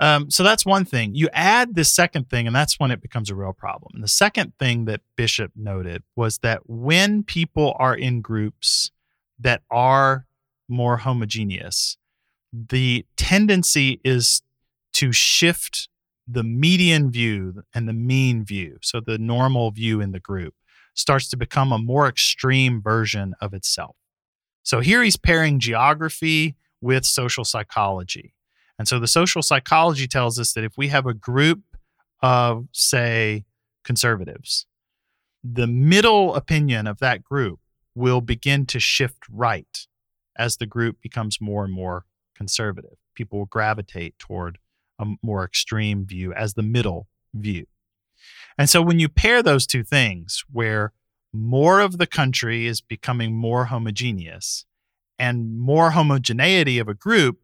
Um, 0.00 0.30
so 0.30 0.42
that's 0.42 0.66
one 0.66 0.84
thing. 0.84 1.14
You 1.14 1.28
add 1.32 1.74
this 1.74 1.94
second 1.94 2.28
thing, 2.28 2.46
and 2.46 2.54
that's 2.54 2.80
when 2.80 2.90
it 2.90 3.00
becomes 3.00 3.30
a 3.30 3.34
real 3.34 3.52
problem. 3.52 3.92
And 3.94 4.02
the 4.02 4.08
second 4.08 4.52
thing 4.58 4.86
that 4.86 5.02
Bishop 5.16 5.52
noted 5.54 6.02
was 6.16 6.38
that 6.38 6.68
when 6.68 7.22
people 7.22 7.76
are 7.78 7.94
in 7.94 8.20
groups 8.20 8.90
that 9.38 9.62
are 9.70 10.26
more 10.68 10.96
homogeneous, 10.98 11.96
the 12.52 13.06
tendency 13.16 14.00
is 14.04 14.42
to 14.94 15.12
shift 15.12 15.88
the 16.26 16.42
median 16.42 17.10
view 17.10 17.62
and 17.74 17.88
the 17.88 17.92
mean 17.92 18.44
view, 18.44 18.78
so 18.80 19.00
the 19.00 19.18
normal 19.18 19.70
view 19.70 20.00
in 20.00 20.12
the 20.12 20.20
group, 20.20 20.54
starts 20.94 21.28
to 21.28 21.36
become 21.36 21.72
a 21.72 21.78
more 21.78 22.08
extreme 22.08 22.80
version 22.80 23.34
of 23.40 23.52
itself. 23.52 23.96
So 24.62 24.80
here 24.80 25.02
he's 25.02 25.16
pairing 25.16 25.60
geography 25.60 26.56
with 26.80 27.04
social 27.04 27.44
psychology. 27.44 28.34
And 28.78 28.88
so 28.88 28.98
the 28.98 29.06
social 29.06 29.42
psychology 29.42 30.06
tells 30.06 30.38
us 30.38 30.52
that 30.54 30.64
if 30.64 30.76
we 30.76 30.88
have 30.88 31.06
a 31.06 31.14
group 31.14 31.62
of, 32.22 32.66
say, 32.72 33.44
conservatives, 33.84 34.66
the 35.42 35.66
middle 35.66 36.34
opinion 36.34 36.86
of 36.86 36.98
that 37.00 37.22
group 37.22 37.60
will 37.94 38.20
begin 38.20 38.66
to 38.66 38.80
shift 38.80 39.18
right 39.30 39.86
as 40.36 40.56
the 40.56 40.66
group 40.66 41.00
becomes 41.02 41.40
more 41.40 41.64
and 41.64 41.72
more 41.72 42.06
conservative. 42.34 42.96
People 43.14 43.40
will 43.40 43.46
gravitate 43.46 44.18
toward 44.18 44.58
a 44.98 45.06
more 45.22 45.44
extreme 45.44 46.06
view 46.06 46.32
as 46.32 46.54
the 46.54 46.62
middle 46.62 47.08
view. 47.34 47.66
And 48.56 48.70
so 48.70 48.82
when 48.82 48.99
you 48.99 49.08
pair 49.08 49.42
those 49.42 49.66
two 49.66 49.82
things, 49.82 50.44
where 50.50 50.92
more 51.32 51.80
of 51.80 51.99
the 51.99 52.06
country 52.06 52.66
is 52.66 52.80
becoming 52.80 53.34
more 53.34 53.66
homogeneous 53.66 54.64
and 55.18 55.58
more 55.58 55.90
homogeneity 55.90 56.78
of 56.78 56.88
a 56.88 56.94
group 56.94 57.40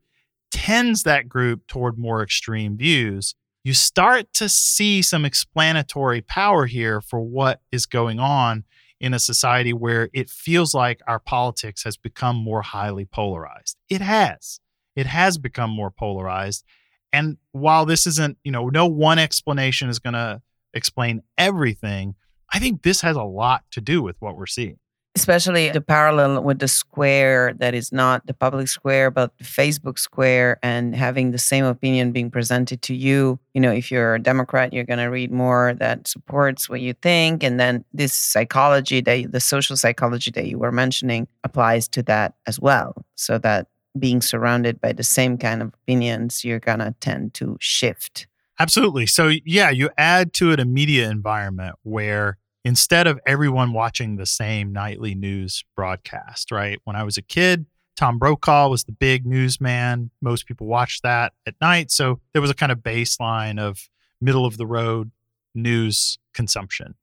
tends 0.50 1.02
that 1.02 1.28
group 1.28 1.66
toward 1.66 1.98
more 1.98 2.22
extreme 2.22 2.76
views, 2.76 3.34
you 3.64 3.74
start 3.74 4.32
to 4.34 4.48
see 4.48 5.02
some 5.02 5.24
explanatory 5.24 6.20
power 6.22 6.66
here 6.66 7.00
for 7.00 7.20
what 7.20 7.60
is 7.70 7.86
going 7.86 8.18
on 8.18 8.64
in 9.00 9.14
a 9.14 9.18
society 9.18 9.72
where 9.72 10.08
it 10.12 10.30
feels 10.30 10.74
like 10.74 11.00
our 11.06 11.18
politics 11.18 11.84
has 11.84 11.96
become 11.96 12.36
more 12.36 12.62
highly 12.62 13.04
polarized. 13.04 13.76
It 13.88 14.00
has. 14.00 14.60
It 14.94 15.06
has 15.06 15.38
become 15.38 15.70
more 15.70 15.90
polarized. 15.90 16.64
And 17.12 17.38
while 17.52 17.86
this 17.86 18.06
isn't, 18.06 18.38
you 18.44 18.52
know, 18.52 18.68
no 18.68 18.86
one 18.86 19.18
explanation 19.18 19.88
is 19.88 19.98
going 19.98 20.14
to 20.14 20.42
explain 20.74 21.22
everything, 21.38 22.14
I 22.52 22.58
think 22.58 22.82
this 22.82 23.00
has 23.02 23.16
a 23.16 23.22
lot 23.22 23.64
to 23.72 23.80
do 23.80 24.02
with 24.02 24.16
what 24.20 24.36
we're 24.36 24.46
seeing. 24.46 24.78
Especially 25.16 25.70
the 25.70 25.80
parallel 25.80 26.42
with 26.44 26.60
the 26.60 26.68
square 26.68 27.52
that 27.54 27.74
is 27.74 27.90
not 27.90 28.26
the 28.26 28.32
public 28.32 28.68
square 28.68 29.10
but 29.10 29.36
the 29.38 29.44
facebook 29.44 29.98
square 29.98 30.56
and 30.62 30.94
having 30.94 31.32
the 31.32 31.38
same 31.38 31.64
opinion 31.64 32.12
being 32.12 32.30
presented 32.30 32.80
to 32.82 32.94
you. 32.94 33.38
You 33.52 33.60
know 33.60 33.72
if 33.72 33.90
you're 33.90 34.14
a 34.14 34.22
democrat 34.22 34.72
you're 34.72 34.84
going 34.84 35.00
to 35.00 35.06
read 35.06 35.32
more 35.32 35.74
that 35.74 36.06
supports 36.06 36.68
what 36.68 36.80
you 36.80 36.92
think 36.92 37.42
and 37.42 37.58
then 37.58 37.84
this 37.92 38.14
psychology 38.14 39.00
that 39.00 39.32
the 39.32 39.40
social 39.40 39.76
psychology 39.76 40.30
that 40.30 40.46
you 40.46 40.58
were 40.58 40.72
mentioning 40.72 41.26
applies 41.42 41.88
to 41.88 42.04
that 42.04 42.34
as 42.46 42.60
well. 42.60 42.94
So 43.16 43.36
that 43.38 43.66
being 43.98 44.22
surrounded 44.22 44.80
by 44.80 44.92
the 44.92 45.02
same 45.02 45.36
kind 45.36 45.60
of 45.60 45.74
opinions 45.74 46.44
you're 46.44 46.60
going 46.60 46.78
to 46.78 46.94
tend 47.00 47.34
to 47.34 47.56
shift 47.60 48.28
absolutely 48.60 49.06
so 49.06 49.30
yeah 49.44 49.70
you 49.70 49.90
add 49.98 50.32
to 50.32 50.52
it 50.52 50.60
a 50.60 50.64
media 50.64 51.10
environment 51.10 51.74
where 51.82 52.38
instead 52.64 53.06
of 53.06 53.18
everyone 53.26 53.72
watching 53.72 54.16
the 54.16 54.26
same 54.26 54.72
nightly 54.72 55.14
news 55.14 55.64
broadcast, 55.76 56.50
right? 56.50 56.78
When 56.84 56.96
I 56.96 57.04
was 57.04 57.16
a 57.16 57.22
kid, 57.22 57.66
Tom 57.96 58.18
Brokaw 58.18 58.68
was 58.68 58.84
the 58.84 58.92
big 58.92 59.26
newsman. 59.26 60.10
Most 60.20 60.46
people 60.46 60.66
watched 60.66 61.02
that 61.02 61.32
at 61.46 61.54
night. 61.60 61.90
So 61.90 62.20
there 62.32 62.42
was 62.42 62.50
a 62.50 62.54
kind 62.54 62.72
of 62.72 62.78
baseline 62.78 63.58
of 63.58 63.88
middle 64.20 64.46
of 64.46 64.56
the 64.56 64.66
road 64.66 65.10
news 65.54 66.18
consumption. 66.34 66.94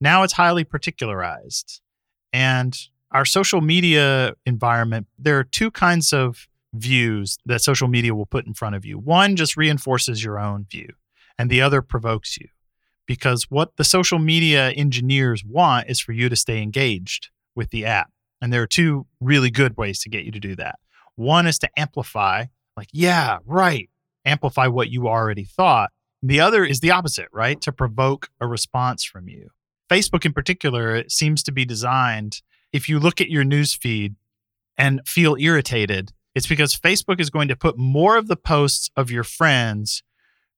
Now 0.00 0.22
it's 0.22 0.34
highly 0.34 0.64
particularized. 0.64 1.80
And 2.32 2.76
our 3.10 3.24
social 3.24 3.60
media 3.60 4.34
environment, 4.44 5.06
there 5.18 5.38
are 5.38 5.44
two 5.44 5.70
kinds 5.70 6.12
of 6.12 6.48
views 6.74 7.38
that 7.46 7.62
social 7.62 7.86
media 7.86 8.14
will 8.14 8.26
put 8.26 8.46
in 8.46 8.54
front 8.54 8.74
of 8.74 8.84
you. 8.84 8.98
One 8.98 9.36
just 9.36 9.56
reinforces 9.56 10.24
your 10.24 10.38
own 10.40 10.66
view, 10.68 10.88
and 11.38 11.50
the 11.50 11.60
other 11.60 11.82
provokes 11.82 12.36
you 12.36 12.48
because 13.06 13.44
what 13.50 13.76
the 13.76 13.84
social 13.84 14.18
media 14.18 14.70
engineers 14.70 15.44
want 15.44 15.88
is 15.88 16.00
for 16.00 16.12
you 16.12 16.28
to 16.28 16.36
stay 16.36 16.62
engaged 16.62 17.30
with 17.54 17.70
the 17.70 17.84
app. 17.84 18.10
And 18.40 18.52
there 18.52 18.62
are 18.62 18.66
two 18.66 19.06
really 19.20 19.50
good 19.50 19.76
ways 19.76 20.00
to 20.00 20.10
get 20.10 20.24
you 20.24 20.32
to 20.32 20.40
do 20.40 20.56
that. 20.56 20.76
One 21.16 21.46
is 21.46 21.58
to 21.60 21.68
amplify, 21.76 22.46
like, 22.76 22.88
yeah, 22.92 23.38
right, 23.44 23.88
amplify 24.24 24.66
what 24.66 24.90
you 24.90 25.08
already 25.08 25.44
thought. 25.44 25.90
The 26.22 26.40
other 26.40 26.64
is 26.64 26.80
the 26.80 26.90
opposite, 26.90 27.28
right? 27.32 27.60
To 27.60 27.72
provoke 27.72 28.28
a 28.40 28.46
response 28.46 29.04
from 29.04 29.28
you. 29.28 29.50
Facebook, 29.90 30.24
in 30.24 30.32
particular, 30.32 30.94
it 30.96 31.12
seems 31.12 31.42
to 31.44 31.52
be 31.52 31.64
designed. 31.64 32.40
If 32.72 32.88
you 32.88 32.98
look 32.98 33.20
at 33.20 33.28
your 33.28 33.44
news 33.44 33.74
feed 33.74 34.16
and 34.76 35.06
feel 35.06 35.36
irritated, 35.38 36.12
it's 36.34 36.46
because 36.48 36.74
Facebook 36.74 37.20
is 37.20 37.30
going 37.30 37.48
to 37.48 37.56
put 37.56 37.78
more 37.78 38.16
of 38.16 38.26
the 38.26 38.36
posts 38.36 38.90
of 38.96 39.10
your 39.10 39.22
friends 39.22 40.02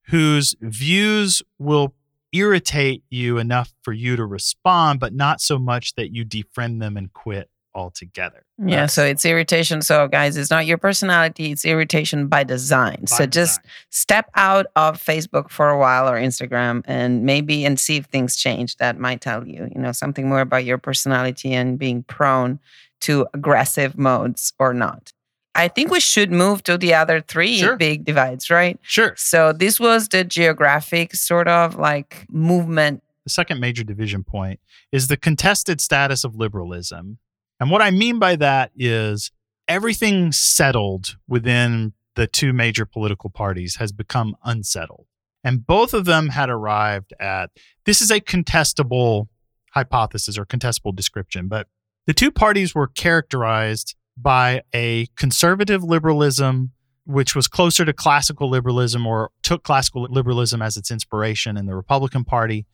whose 0.06 0.54
views 0.60 1.42
will 1.58 1.94
irritate 2.32 3.02
you 3.10 3.38
enough 3.38 3.72
for 3.82 3.92
you 3.92 4.16
to 4.16 4.26
respond, 4.26 5.00
but 5.00 5.14
not 5.14 5.40
so 5.40 5.58
much 5.58 5.94
that 5.94 6.12
you 6.14 6.24
defriend 6.24 6.80
them 6.80 6.96
and 6.96 7.12
quit 7.12 7.48
altogether. 7.74 8.44
Mm. 8.60 8.70
Yeah, 8.70 8.86
so 8.86 9.04
it's 9.04 9.24
irritation. 9.24 9.82
So, 9.82 10.08
guys, 10.08 10.36
it's 10.36 10.50
not 10.50 10.66
your 10.66 10.78
personality, 10.78 11.52
it's 11.52 11.64
irritation 11.64 12.26
by 12.26 12.42
design. 12.42 13.00
By 13.02 13.16
so, 13.16 13.26
design. 13.26 13.30
just 13.30 13.60
step 13.90 14.30
out 14.34 14.66
of 14.74 15.02
Facebook 15.02 15.50
for 15.50 15.68
a 15.68 15.78
while 15.78 16.08
or 16.08 16.16
Instagram 16.16 16.82
and 16.86 17.24
maybe 17.24 17.64
and 17.64 17.78
see 17.78 17.96
if 17.96 18.06
things 18.06 18.36
change. 18.36 18.76
That 18.78 18.98
might 18.98 19.20
tell 19.20 19.46
you, 19.46 19.68
you 19.74 19.80
know, 19.80 19.92
something 19.92 20.28
more 20.28 20.40
about 20.40 20.64
your 20.64 20.78
personality 20.78 21.52
and 21.52 21.78
being 21.78 22.02
prone 22.04 22.58
to 23.02 23.26
aggressive 23.34 23.98
modes 23.98 24.54
or 24.58 24.72
not. 24.72 25.12
I 25.56 25.68
think 25.68 25.90
we 25.90 26.00
should 26.00 26.30
move 26.30 26.62
to 26.64 26.76
the 26.76 26.92
other 26.94 27.22
three 27.22 27.56
sure. 27.56 27.76
big 27.76 28.04
divides, 28.04 28.50
right? 28.50 28.78
Sure. 28.82 29.14
So 29.16 29.52
this 29.52 29.80
was 29.80 30.08
the 30.08 30.22
geographic 30.22 31.14
sort 31.14 31.48
of 31.48 31.76
like 31.76 32.26
movement. 32.30 33.02
The 33.24 33.30
second 33.30 33.58
major 33.58 33.82
division 33.82 34.22
point 34.22 34.60
is 34.92 35.08
the 35.08 35.16
contested 35.16 35.80
status 35.80 36.24
of 36.24 36.36
liberalism. 36.36 37.18
And 37.58 37.70
what 37.70 37.80
I 37.80 37.90
mean 37.90 38.18
by 38.18 38.36
that 38.36 38.70
is 38.76 39.32
everything 39.66 40.30
settled 40.30 41.16
within 41.26 41.94
the 42.16 42.26
two 42.26 42.52
major 42.52 42.84
political 42.84 43.30
parties 43.30 43.76
has 43.76 43.92
become 43.92 44.36
unsettled. 44.44 45.06
And 45.42 45.66
both 45.66 45.94
of 45.94 46.04
them 46.04 46.28
had 46.28 46.50
arrived 46.50 47.14
at 47.18 47.50
this 47.84 48.02
is 48.02 48.10
a 48.10 48.20
contestable 48.20 49.28
hypothesis 49.72 50.36
or 50.36 50.44
contestable 50.44 50.94
description, 50.94 51.48
but 51.48 51.68
the 52.06 52.14
two 52.14 52.30
parties 52.30 52.74
were 52.74 52.86
characterized 52.86 53.94
by 54.16 54.62
a 54.74 55.06
conservative 55.16 55.82
liberalism, 55.82 56.72
which 57.04 57.34
was 57.34 57.48
closer 57.48 57.84
to 57.84 57.92
classical 57.92 58.48
liberalism 58.48 59.06
or 59.06 59.30
took 59.42 59.62
classical 59.62 60.06
liberalism 60.10 60.62
as 60.62 60.76
its 60.76 60.90
inspiration 60.90 61.56
in 61.56 61.66
the 61.66 61.76
Republican 61.76 62.24
Party, 62.24 62.66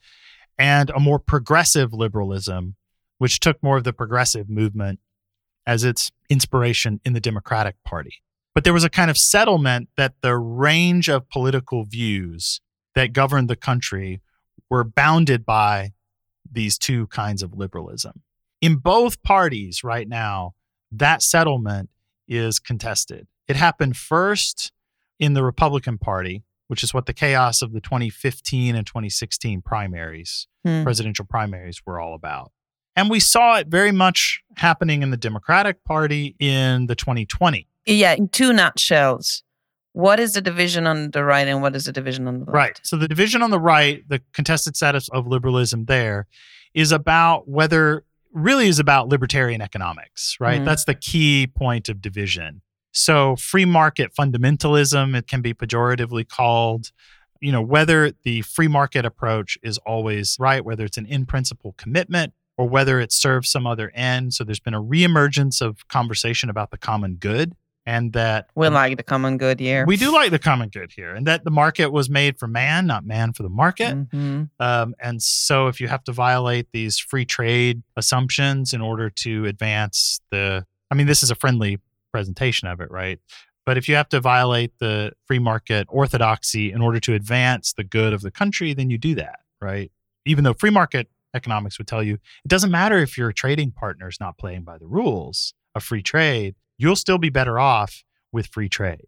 and 0.58 0.90
a 0.90 1.00
more 1.00 1.18
progressive 1.18 1.92
liberalism, 1.92 2.76
which 3.18 3.40
took 3.40 3.62
more 3.62 3.78
of 3.78 3.84
the 3.84 3.92
progressive 3.92 4.48
movement 4.48 5.00
as 5.66 5.84
its 5.84 6.10
inspiration 6.28 7.00
in 7.04 7.12
the 7.12 7.20
Democratic 7.20 7.76
Party. 7.84 8.22
But 8.54 8.64
there 8.64 8.72
was 8.72 8.84
a 8.84 8.90
kind 8.90 9.10
of 9.10 9.16
settlement 9.16 9.88
that 9.96 10.14
the 10.20 10.36
range 10.36 11.08
of 11.08 11.28
political 11.28 11.84
views 11.84 12.60
that 12.94 13.12
governed 13.12 13.48
the 13.48 13.56
country 13.56 14.20
were 14.68 14.84
bounded 14.84 15.46
by 15.46 15.92
these 16.50 16.76
two 16.76 17.06
kinds 17.08 17.42
of 17.42 17.54
liberalism. 17.54 18.22
In 18.60 18.76
both 18.76 19.22
parties 19.22 19.82
right 19.82 20.08
now, 20.08 20.52
that 20.92 21.22
settlement 21.22 21.90
is 22.28 22.58
contested. 22.58 23.26
It 23.48 23.56
happened 23.56 23.96
first 23.96 24.72
in 25.18 25.34
the 25.34 25.42
Republican 25.42 25.98
Party, 25.98 26.44
which 26.68 26.82
is 26.82 26.94
what 26.94 27.06
the 27.06 27.12
chaos 27.12 27.62
of 27.62 27.72
the 27.72 27.80
2015 27.80 28.74
and 28.74 28.86
2016 28.86 29.62
primaries, 29.62 30.46
hmm. 30.64 30.82
presidential 30.82 31.24
primaries, 31.24 31.82
were 31.84 32.00
all 32.00 32.14
about. 32.14 32.52
And 32.94 33.08
we 33.08 33.20
saw 33.20 33.56
it 33.56 33.68
very 33.68 33.92
much 33.92 34.42
happening 34.56 35.02
in 35.02 35.10
the 35.10 35.16
Democratic 35.16 35.82
Party 35.84 36.36
in 36.38 36.86
the 36.86 36.94
2020. 36.94 37.66
Yeah, 37.86 38.14
in 38.14 38.28
two 38.28 38.52
nutshells. 38.52 39.42
What 39.94 40.20
is 40.20 40.32
the 40.32 40.40
division 40.40 40.86
on 40.86 41.10
the 41.10 41.24
right 41.24 41.46
and 41.46 41.60
what 41.60 41.76
is 41.76 41.84
the 41.84 41.92
division 41.92 42.26
on 42.26 42.40
the 42.40 42.44
left? 42.46 42.54
Right. 42.54 42.80
So 42.82 42.96
the 42.96 43.08
division 43.08 43.42
on 43.42 43.50
the 43.50 43.60
right, 43.60 44.02
the 44.08 44.22
contested 44.32 44.76
status 44.76 45.08
of 45.10 45.26
liberalism 45.26 45.84
there, 45.84 46.26
is 46.74 46.92
about 46.92 47.48
whether 47.48 48.04
really 48.32 48.68
is 48.68 48.78
about 48.78 49.08
libertarian 49.08 49.60
economics, 49.60 50.36
right? 50.40 50.60
Mhm. 50.60 50.64
That's 50.64 50.84
the 50.84 50.94
key 50.94 51.46
point 51.46 51.88
of 51.88 52.00
division. 52.00 52.62
So 52.92 53.36
free 53.36 53.64
market 53.64 54.12
fundamentalism, 54.18 55.16
it 55.16 55.26
can 55.26 55.40
be 55.40 55.54
pejoratively 55.54 56.28
called, 56.28 56.92
you 57.40 57.52
know, 57.52 57.62
whether 57.62 58.12
the 58.24 58.42
free 58.42 58.68
market 58.68 59.04
approach 59.04 59.58
is 59.62 59.78
always 59.78 60.36
right, 60.38 60.64
whether 60.64 60.84
it's 60.84 60.98
an 60.98 61.06
in 61.06 61.26
principle 61.26 61.74
commitment 61.78 62.34
or 62.58 62.68
whether 62.68 63.00
it 63.00 63.12
serves 63.12 63.50
some 63.50 63.66
other 63.66 63.90
end. 63.94 64.34
So 64.34 64.44
there's 64.44 64.60
been 64.60 64.74
a 64.74 64.82
reemergence 64.82 65.60
of 65.62 65.88
conversation 65.88 66.50
about 66.50 66.70
the 66.70 66.78
common 66.78 67.16
good 67.16 67.54
and 67.84 68.12
that 68.12 68.48
We 68.54 68.68
like 68.68 68.96
the 68.96 69.02
common 69.02 69.38
good 69.38 69.58
here. 69.58 69.84
we 69.86 69.96
do 69.96 70.12
like 70.12 70.30
the 70.30 70.38
common 70.38 70.68
good 70.68 70.92
here 70.92 71.14
and 71.14 71.26
that 71.26 71.44
the 71.44 71.50
market 71.50 71.88
was 71.92 72.08
made 72.08 72.38
for 72.38 72.46
man, 72.46 72.86
not 72.86 73.04
man 73.04 73.32
for 73.32 73.42
the 73.42 73.48
market. 73.48 73.94
Mhm. 74.10 74.50
Um, 74.60 74.94
and 75.00 75.22
so, 75.22 75.66
if 75.68 75.80
you 75.80 75.88
have 75.88 76.04
to 76.04 76.12
violate 76.12 76.68
these 76.72 76.98
free 76.98 77.24
trade 77.24 77.82
assumptions 77.96 78.72
in 78.72 78.80
order 78.80 79.10
to 79.10 79.46
advance 79.46 80.20
the, 80.30 80.64
I 80.90 80.94
mean, 80.94 81.06
this 81.06 81.22
is 81.22 81.30
a 81.30 81.34
friendly 81.34 81.78
presentation 82.12 82.68
of 82.68 82.80
it, 82.80 82.90
right? 82.90 83.18
But 83.64 83.78
if 83.78 83.88
you 83.88 83.94
have 83.94 84.08
to 84.10 84.20
violate 84.20 84.78
the 84.80 85.12
free 85.26 85.38
market 85.38 85.86
orthodoxy 85.88 86.70
in 86.72 86.82
order 86.82 87.00
to 87.00 87.14
advance 87.14 87.72
the 87.72 87.84
good 87.84 88.12
of 88.12 88.20
the 88.22 88.30
country, 88.30 88.74
then 88.74 88.90
you 88.90 88.98
do 88.98 89.14
that, 89.14 89.40
right? 89.60 89.90
Even 90.26 90.44
though 90.44 90.52
free 90.54 90.70
market 90.70 91.08
economics 91.34 91.78
would 91.78 91.86
tell 91.86 92.02
you 92.02 92.14
it 92.44 92.48
doesn't 92.48 92.70
matter 92.70 92.98
if 92.98 93.16
your 93.16 93.32
trading 93.32 93.70
partner 93.70 94.06
is 94.08 94.18
not 94.20 94.36
playing 94.36 94.62
by 94.64 94.76
the 94.78 94.86
rules 94.86 95.54
of 95.74 95.82
free 95.82 96.02
trade, 96.02 96.54
you'll 96.78 96.96
still 96.96 97.18
be 97.18 97.30
better 97.30 97.58
off 97.58 98.04
with 98.32 98.46
free 98.46 98.68
trade. 98.68 99.06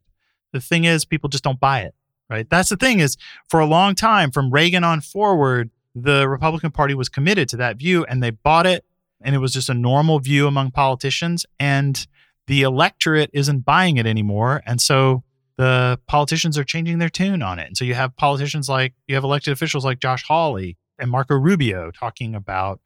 The 0.53 0.61
thing 0.61 0.85
is, 0.85 1.05
people 1.05 1.29
just 1.29 1.45
don't 1.45 1.59
buy 1.59 1.81
it, 1.81 1.95
right? 2.31 2.49
That's 2.49 2.69
the 2.69 2.77
thing 2.77 3.01
is, 3.01 3.17
for 3.49 3.61
a 3.61 3.67
long 3.67 3.95
time, 3.95 4.31
from 4.31 4.51
Reagan 4.51 4.85
on 4.85 5.01
forward, 5.01 5.71
the 5.95 6.29
Republican 6.29 6.71
Party 6.71 6.95
was 6.95 7.09
committed 7.09 7.49
to 7.51 7.57
that 7.59 7.77
view 7.77 8.05
and 8.05 8.23
they 8.23 8.31
bought 8.31 8.67
it. 8.67 8.85
And 9.21 9.35
it 9.35 9.39
was 9.39 9.53
just 9.53 9.71
a 9.71 9.75
normal 9.75 10.19
view 10.19 10.47
among 10.47 10.73
politicians. 10.73 11.47
And 11.59 12.07
the 12.47 12.63
electorate 12.63 13.31
isn't 13.33 13.61
buying 13.61 13.97
it 13.97 14.07
anymore. 14.07 14.63
And 14.67 14.81
so 14.81 15.23
the 15.57 15.99
politicians 16.07 16.59
are 16.59 16.65
changing 16.65 16.99
their 16.99 17.09
tune 17.09 17.43
on 17.43 17.59
it. 17.59 17.67
And 17.67 17.77
so 17.77 17.85
you 17.85 17.95
have 17.95 18.17
politicians 18.17 18.69
like, 18.69 18.93
you 19.07 19.15
have 19.15 19.25
elected 19.25 19.53
officials 19.53 19.85
like 19.85 20.01
Josh 20.01 20.25
Hawley 20.25 20.77
and 20.99 21.11
Marco 21.11 21.37
Rubio 21.37 21.91
talking 21.91 22.35
about, 22.35 22.81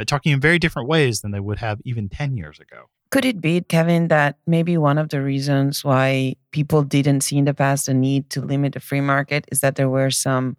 uh, 0.00 0.04
talking 0.04 0.32
in 0.32 0.40
very 0.40 0.58
different 0.58 0.88
ways 0.88 1.20
than 1.20 1.30
they 1.30 1.40
would 1.40 1.58
have 1.58 1.80
even 1.84 2.08
10 2.08 2.36
years 2.36 2.58
ago. 2.58 2.86
Could 3.14 3.24
it 3.24 3.40
be, 3.40 3.60
Kevin, 3.60 4.08
that 4.08 4.38
maybe 4.44 4.76
one 4.76 4.98
of 4.98 5.10
the 5.10 5.22
reasons 5.22 5.84
why 5.84 6.34
people 6.50 6.82
didn't 6.82 7.20
see 7.20 7.38
in 7.38 7.44
the 7.44 7.54
past 7.54 7.86
the 7.86 7.94
need 7.94 8.28
to 8.30 8.40
limit 8.40 8.72
the 8.72 8.80
free 8.80 9.00
market 9.00 9.44
is 9.52 9.60
that 9.60 9.76
there 9.76 9.88
were 9.88 10.10
some 10.10 10.56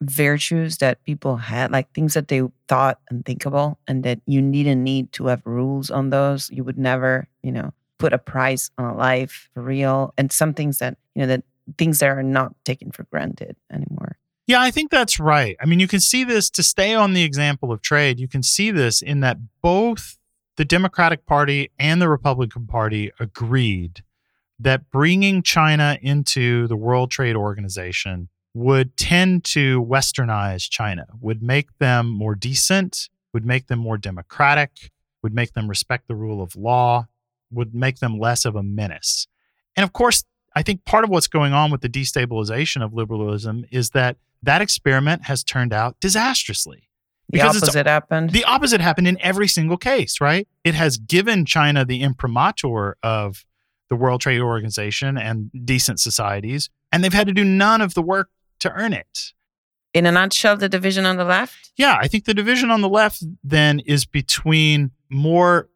virtues 0.00 0.78
that 0.78 1.04
people 1.04 1.36
had, 1.36 1.70
like 1.70 1.92
things 1.92 2.14
that 2.14 2.28
they 2.28 2.40
thought 2.68 3.00
unthinkable, 3.10 3.78
and 3.86 4.02
that 4.04 4.18
you 4.24 4.40
didn't 4.40 4.82
need 4.82 5.12
to 5.12 5.26
have 5.26 5.42
rules 5.44 5.90
on 5.90 6.08
those. 6.08 6.48
You 6.50 6.64
would 6.64 6.78
never, 6.78 7.28
you 7.42 7.52
know, 7.52 7.74
put 7.98 8.14
a 8.14 8.18
price 8.18 8.70
on 8.78 8.86
a 8.86 8.96
life 8.96 9.50
for 9.52 9.62
real, 9.62 10.14
and 10.16 10.32
some 10.32 10.54
things 10.54 10.78
that, 10.78 10.96
you 11.14 11.20
know, 11.20 11.26
that 11.26 11.44
things 11.76 11.98
that 11.98 12.08
are 12.08 12.22
not 12.22 12.54
taken 12.64 12.92
for 12.92 13.04
granted 13.12 13.56
anymore. 13.70 14.16
Yeah, 14.46 14.62
I 14.62 14.70
think 14.70 14.90
that's 14.90 15.20
right. 15.20 15.54
I 15.60 15.66
mean, 15.66 15.80
you 15.80 15.86
can 15.86 16.00
see 16.00 16.24
this 16.24 16.48
to 16.48 16.62
stay 16.62 16.94
on 16.94 17.12
the 17.12 17.24
example 17.24 17.70
of 17.70 17.82
trade. 17.82 18.18
You 18.18 18.26
can 18.26 18.42
see 18.42 18.70
this 18.70 19.02
in 19.02 19.20
that 19.20 19.36
both 19.60 20.16
the 20.60 20.64
Democratic 20.66 21.24
Party 21.24 21.70
and 21.78 22.02
the 22.02 22.08
Republican 22.10 22.66
Party 22.66 23.10
agreed 23.18 24.04
that 24.58 24.90
bringing 24.90 25.42
China 25.42 25.96
into 26.02 26.66
the 26.66 26.76
World 26.76 27.10
Trade 27.10 27.34
Organization 27.34 28.28
would 28.52 28.94
tend 28.98 29.42
to 29.44 29.82
westernize 29.82 30.68
China, 30.68 31.06
would 31.18 31.42
make 31.42 31.78
them 31.78 32.10
more 32.10 32.34
decent, 32.34 33.08
would 33.32 33.46
make 33.46 33.68
them 33.68 33.78
more 33.78 33.96
democratic, 33.96 34.90
would 35.22 35.32
make 35.32 35.54
them 35.54 35.66
respect 35.66 36.08
the 36.08 36.14
rule 36.14 36.42
of 36.42 36.54
law, 36.54 37.06
would 37.50 37.74
make 37.74 38.00
them 38.00 38.18
less 38.18 38.44
of 38.44 38.54
a 38.54 38.62
menace. 38.62 39.26
And 39.76 39.82
of 39.82 39.94
course, 39.94 40.24
I 40.54 40.62
think 40.62 40.84
part 40.84 41.04
of 41.04 41.08
what's 41.08 41.26
going 41.26 41.54
on 41.54 41.70
with 41.70 41.80
the 41.80 41.88
destabilization 41.88 42.84
of 42.84 42.92
liberalism 42.92 43.64
is 43.70 43.90
that 43.92 44.18
that 44.42 44.60
experiment 44.60 45.24
has 45.24 45.42
turned 45.42 45.72
out 45.72 45.98
disastrously. 46.00 46.89
The 47.30 47.38
Because 47.38 47.56
it's- 47.56 47.62
opposite 47.68 47.86
happened. 47.86 48.30
The 48.30 48.44
opposite 48.44 48.80
happened 48.80 49.06
in 49.08 49.16
every 49.20 49.46
single 49.48 49.76
case, 49.76 50.20
right? 50.20 50.48
It 50.64 50.74
has 50.74 50.98
given 50.98 51.44
China 51.46 51.84
the 51.84 52.02
imprimatur 52.02 52.96
of 53.02 53.44
the 53.88 53.96
World 53.96 54.20
Trade 54.20 54.40
Organization 54.40 55.16
and 55.16 55.50
decent 55.64 56.00
societies, 56.00 56.70
and 56.92 57.02
they've 57.04 57.12
had 57.12 57.26
to 57.28 57.32
do 57.32 57.44
none 57.44 57.80
of 57.80 57.94
the 57.94 58.02
work 58.02 58.30
to 58.60 58.70
earn 58.72 58.92
it. 58.92 59.32
in 59.92 60.06
a 60.06 60.12
nutshell, 60.12 60.56
the 60.56 60.68
division 60.68 61.04
on 61.04 61.16
the 61.16 61.24
left. 61.24 61.72
Yeah, 61.76 61.96
I 62.00 62.06
think 62.06 62.24
the 62.24 62.32
division 62.34 62.70
on 62.70 62.80
the 62.80 62.88
left 62.88 63.24
then 63.42 63.80
is 63.80 64.06
between 64.06 64.92
more 65.08 65.68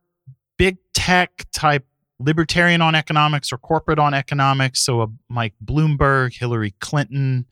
big 0.56 0.76
tech 0.92 1.44
type 1.52 1.84
libertarian 2.20 2.80
on 2.80 2.94
economics 2.94 3.52
or 3.52 3.58
corporate 3.58 3.98
on 3.98 4.14
economics. 4.14 4.84
So 4.84 5.00
a 5.02 5.08
Mike 5.28 5.54
Bloomberg, 5.64 6.32
Hillary 6.38 6.74
Clinton 6.78 7.46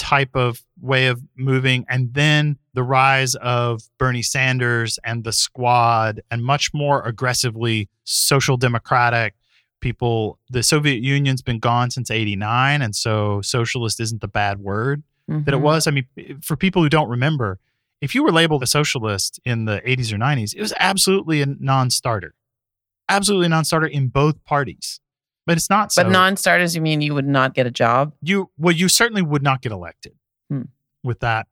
type 0.00 0.34
of 0.34 0.62
way 0.80 1.06
of 1.08 1.22
moving. 1.36 1.84
And 1.88 2.14
then 2.14 2.56
the 2.72 2.82
rise 2.82 3.34
of 3.36 3.82
Bernie 3.98 4.22
Sanders 4.22 4.98
and 5.04 5.24
the 5.24 5.32
squad 5.32 6.22
and 6.30 6.42
much 6.42 6.72
more 6.72 7.02
aggressively 7.06 7.88
social 8.04 8.56
democratic 8.56 9.34
people. 9.80 10.38
The 10.50 10.62
Soviet 10.62 11.02
Union's 11.02 11.42
been 11.42 11.58
gone 11.58 11.90
since 11.90 12.10
89. 12.10 12.82
And 12.82 12.96
so 12.96 13.40
socialist 13.42 14.00
isn't 14.00 14.20
the 14.20 14.28
bad 14.28 14.58
word 14.58 15.02
that 15.28 15.54
it 15.54 15.58
Mhm. 15.58 15.60
was. 15.60 15.86
I 15.86 15.90
mean, 15.92 16.06
for 16.42 16.56
people 16.56 16.82
who 16.82 16.88
don't 16.88 17.08
remember, 17.08 17.58
if 18.00 18.14
you 18.14 18.22
were 18.24 18.32
labeled 18.32 18.62
a 18.62 18.66
socialist 18.66 19.38
in 19.44 19.66
the 19.66 19.80
80s 19.88 20.12
or 20.12 20.18
90s, 20.18 20.52
it 20.54 20.60
was 20.60 20.72
absolutely 20.80 21.42
a 21.42 21.46
non 21.46 21.90
starter. 21.90 22.34
Absolutely 23.08 23.46
a 23.46 23.50
non 23.50 23.64
starter 23.64 23.86
in 23.86 24.08
both 24.08 24.42
parties. 24.44 25.00
But 25.46 25.56
it's 25.56 25.70
not 25.70 25.92
so. 25.92 26.02
But 26.04 26.10
non-starters, 26.10 26.76
you 26.76 26.82
mean 26.82 27.00
you 27.00 27.14
would 27.14 27.26
not 27.26 27.54
get 27.54 27.66
a 27.66 27.70
job? 27.70 28.12
you 28.22 28.50
well, 28.58 28.74
you 28.74 28.88
certainly 28.88 29.22
would 29.22 29.42
not 29.42 29.62
get 29.62 29.72
elected 29.72 30.12
Hmm. 30.50 30.62
with 31.02 31.20
that 31.20 31.46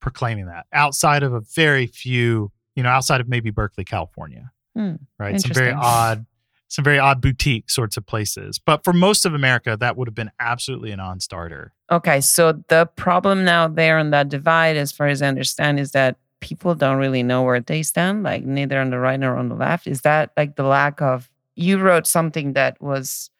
proclaiming 0.00 0.46
that 0.46 0.66
outside 0.72 1.22
of 1.22 1.32
a 1.32 1.40
very 1.54 1.86
few, 1.86 2.52
you 2.76 2.82
know, 2.82 2.88
outside 2.90 3.20
of 3.20 3.28
maybe 3.28 3.50
Berkeley, 3.50 3.84
California. 3.84 4.50
Hmm. 4.76 4.96
Right. 5.18 5.40
Some 5.40 5.52
very 5.52 5.72
odd, 5.72 6.26
some 6.68 6.84
very 6.84 6.98
odd 6.98 7.20
boutique 7.20 7.70
sorts 7.70 7.96
of 7.96 8.04
places. 8.04 8.58
But 8.58 8.84
for 8.84 8.92
most 8.92 9.24
of 9.24 9.32
America, 9.34 9.76
that 9.78 9.96
would 9.96 10.08
have 10.08 10.14
been 10.14 10.30
absolutely 10.40 10.90
a 10.90 10.96
non 10.96 11.20
starter. 11.20 11.72
Okay, 11.90 12.20
so 12.20 12.64
the 12.68 12.86
problem 12.96 13.44
now 13.44 13.68
there 13.68 13.98
on 13.98 14.10
that 14.10 14.28
divide, 14.28 14.76
as 14.76 14.90
far 14.92 15.06
as 15.06 15.22
I 15.22 15.28
understand, 15.28 15.78
is 15.78 15.92
that 15.92 16.16
people 16.40 16.74
don't 16.74 16.98
really 16.98 17.22
know 17.22 17.42
where 17.42 17.60
they 17.60 17.82
stand, 17.82 18.22
like 18.22 18.44
neither 18.44 18.78
on 18.80 18.90
the 18.90 18.98
right 18.98 19.18
nor 19.20 19.36
on 19.36 19.48
the 19.48 19.54
left. 19.54 19.86
Is 19.86 20.00
that 20.02 20.32
like 20.36 20.56
the 20.56 20.64
lack 20.64 21.00
of? 21.00 21.30
You 21.54 21.78
wrote 21.78 22.06
something 22.06 22.54
that 22.54 22.80
was 22.80 23.30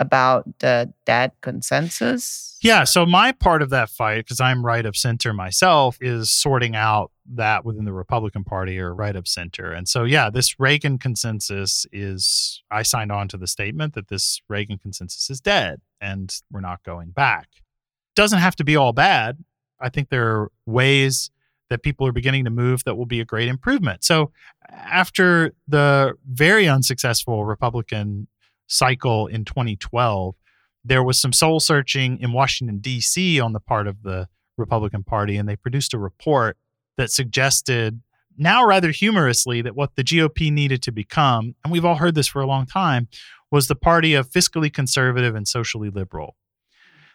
about 0.00 0.48
the 0.60 0.92
dead 1.04 1.30
consensus. 1.42 2.56
Yeah. 2.62 2.84
So 2.84 3.04
my 3.04 3.32
part 3.32 3.60
of 3.60 3.68
that 3.70 3.90
fight, 3.90 4.24
because 4.24 4.40
I'm 4.40 4.64
right 4.64 4.86
of 4.86 4.96
center 4.96 5.34
myself, 5.34 5.98
is 6.00 6.30
sorting 6.30 6.74
out 6.74 7.12
that 7.34 7.66
within 7.66 7.84
the 7.84 7.92
Republican 7.92 8.42
Party 8.42 8.78
or 8.78 8.94
right 8.94 9.14
of 9.14 9.28
center. 9.28 9.72
And 9.72 9.86
so, 9.86 10.04
yeah, 10.04 10.30
this 10.30 10.58
Reagan 10.58 10.98
consensus 10.98 11.86
is, 11.92 12.62
I 12.70 12.82
signed 12.82 13.12
on 13.12 13.28
to 13.28 13.36
the 13.36 13.46
statement 13.46 13.92
that 13.92 14.08
this 14.08 14.40
Reagan 14.48 14.78
consensus 14.78 15.28
is 15.28 15.40
dead 15.40 15.82
and 16.00 16.34
we're 16.50 16.60
not 16.60 16.82
going 16.82 17.10
back. 17.10 17.48
Doesn't 18.16 18.40
have 18.40 18.56
to 18.56 18.64
be 18.64 18.76
all 18.76 18.94
bad. 18.94 19.44
I 19.78 19.90
think 19.90 20.08
there 20.08 20.28
are 20.28 20.52
ways 20.64 21.30
that 21.70 21.82
people 21.82 22.06
are 22.06 22.12
beginning 22.12 22.44
to 22.44 22.50
move 22.50 22.84
that 22.84 22.96
will 22.96 23.06
be 23.06 23.20
a 23.20 23.24
great 23.24 23.48
improvement. 23.48 24.04
So, 24.04 24.32
after 24.68 25.54
the 25.66 26.14
very 26.28 26.68
unsuccessful 26.68 27.44
Republican 27.44 28.28
cycle 28.66 29.26
in 29.26 29.44
2012, 29.44 30.34
there 30.84 31.02
was 31.02 31.20
some 31.20 31.32
soul 31.32 31.60
searching 31.60 32.18
in 32.20 32.32
Washington, 32.32 32.78
D.C. 32.78 33.40
on 33.40 33.52
the 33.52 33.60
part 33.60 33.86
of 33.86 34.02
the 34.02 34.28
Republican 34.58 35.04
Party, 35.04 35.36
and 35.36 35.48
they 35.48 35.56
produced 35.56 35.94
a 35.94 35.98
report 35.98 36.56
that 36.96 37.10
suggested, 37.10 38.00
now 38.36 38.64
rather 38.64 38.90
humorously, 38.90 39.62
that 39.62 39.76
what 39.76 39.96
the 39.96 40.04
GOP 40.04 40.52
needed 40.52 40.82
to 40.82 40.92
become, 40.92 41.54
and 41.64 41.72
we've 41.72 41.84
all 41.84 41.96
heard 41.96 42.14
this 42.14 42.28
for 42.28 42.42
a 42.42 42.46
long 42.46 42.66
time, 42.66 43.08
was 43.50 43.68
the 43.68 43.74
party 43.74 44.14
of 44.14 44.30
fiscally 44.30 44.72
conservative 44.72 45.34
and 45.34 45.48
socially 45.48 45.90
liberal. 45.90 46.36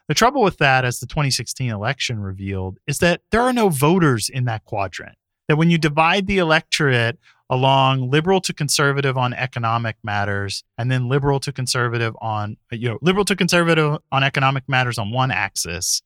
The 0.08 0.13
trouble 0.13 0.44
with 0.44 0.58
that, 0.60 0.86
as 0.86 1.00
the 1.00 1.08
2016 1.08 1.72
election 1.72 2.20
revealed, 2.20 2.78
is 2.88 3.00
that 3.00 3.22
there 3.32 3.41
are 3.41 3.54
no 3.54 3.70
voters 3.70 4.30
in 4.30 4.46
that 4.46 4.65
quadrant. 4.65 5.18
That 5.48 5.58
when 5.58 5.70
you 5.70 5.78
divide 5.78 6.28
the 6.28 6.38
electorate 6.38 7.20
along 7.50 8.10
liberal 8.10 8.41
to 8.41 8.54
conservative 8.54 9.18
on 9.18 9.34
economic 9.34 9.98
matters 10.04 10.63
and 10.78 10.91
then 10.91 11.08
liberal 11.08 11.39
to 11.39 11.52
conservative 11.52 12.15
on 12.20 12.58
you 12.72 12.89
know 12.89 12.98
liberal 13.02 13.24
to 13.26 13.36
conservative 13.36 14.00
on 14.12 14.24
economic 14.24 14.63
matters 14.68 14.98
on 14.98 15.12
one 15.12 15.30
axis 15.30 16.02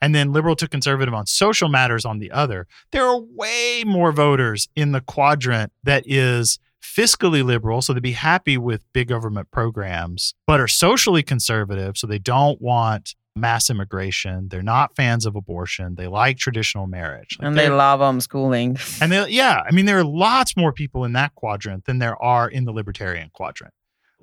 and 0.00 0.14
then 0.14 0.32
liberal 0.32 0.56
to 0.56 0.68
conservative 0.68 1.14
on 1.14 1.26
social 1.26 1.68
matters 1.68 2.04
on 2.04 2.18
the 2.18 2.30
other, 2.30 2.66
there 2.92 3.06
are 3.06 3.18
way 3.18 3.82
more 3.84 4.12
voters 4.12 4.68
in 4.76 4.92
the 4.92 5.00
quadrant 5.00 5.72
that 5.82 6.04
is 6.06 6.58
fiscally 6.82 7.44
liberal, 7.44 7.82
so 7.82 7.92
they'd 7.92 8.02
be 8.02 8.12
happy 8.12 8.58
with 8.58 8.84
big 8.92 9.08
government 9.08 9.50
programs, 9.50 10.34
but 10.46 10.60
are 10.60 10.68
socially 10.68 11.22
conservative, 11.22 11.96
so 11.96 12.06
they 12.06 12.18
don't 12.18 12.60
want 12.60 13.14
mass 13.36 13.70
immigration. 13.70 14.48
They're 14.48 14.62
not 14.62 14.96
fans 14.96 15.26
of 15.26 15.36
abortion. 15.36 15.94
They 15.94 16.06
like 16.06 16.38
traditional 16.38 16.86
marriage. 16.86 17.36
Like 17.38 17.48
and 17.48 17.56
they 17.56 17.68
love 17.68 18.00
homeschooling. 18.00 19.00
And 19.00 19.12
they, 19.12 19.28
yeah, 19.28 19.62
I 19.66 19.72
mean, 19.72 19.86
there 19.86 19.98
are 19.98 20.04
lots 20.04 20.56
more 20.56 20.72
people 20.72 21.04
in 21.04 21.12
that 21.12 21.34
quadrant 21.34 21.84
than 21.84 21.98
there 21.98 22.20
are 22.22 22.48
in 22.48 22.64
the 22.64 22.72
libertarian 22.72 23.30
quadrant. 23.32 23.74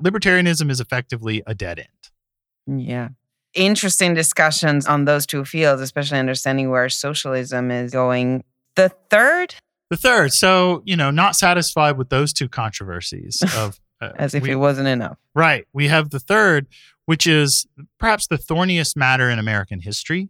Libertarianism 0.02 0.70
is 0.70 0.80
effectively 0.80 1.44
a 1.46 1.54
dead 1.54 1.80
end. 1.80 2.88
Yeah. 2.88 3.10
Interesting 3.54 4.16
discussions 4.16 4.88
on 4.88 5.06
those 5.06 5.26
two 5.28 5.46
fields, 5.46 5.82
especially 5.82 6.18
understanding 6.18 6.72
where 6.72 6.90
socialism 6.90 7.70
is 7.70 7.92
going. 7.92 8.44
The 8.76 8.92
third 9.10 9.56
the 9.94 9.98
third, 9.98 10.34
so, 10.34 10.82
you 10.86 10.96
know, 10.96 11.12
not 11.12 11.36
satisfied 11.36 12.00
with 12.00 12.10
those 12.10 12.34
two 12.34 12.50
controversies 12.50 13.44
of 13.56 13.80
uh, 14.02 14.12
as 14.16 14.34
if 14.34 14.42
we, 14.42 14.50
it 14.52 14.56
wasn't 14.56 14.88
enough. 14.88 15.20
Right. 15.36 15.68
We 15.72 15.88
have 15.88 16.10
the 16.10 16.20
third, 16.20 16.68
which 17.06 17.28
is 17.28 17.66
perhaps 18.00 18.28
the 18.28 18.38
thorniest 18.38 18.96
matter 18.96 19.30
in 19.30 19.40
American 19.40 19.80
history 19.80 20.30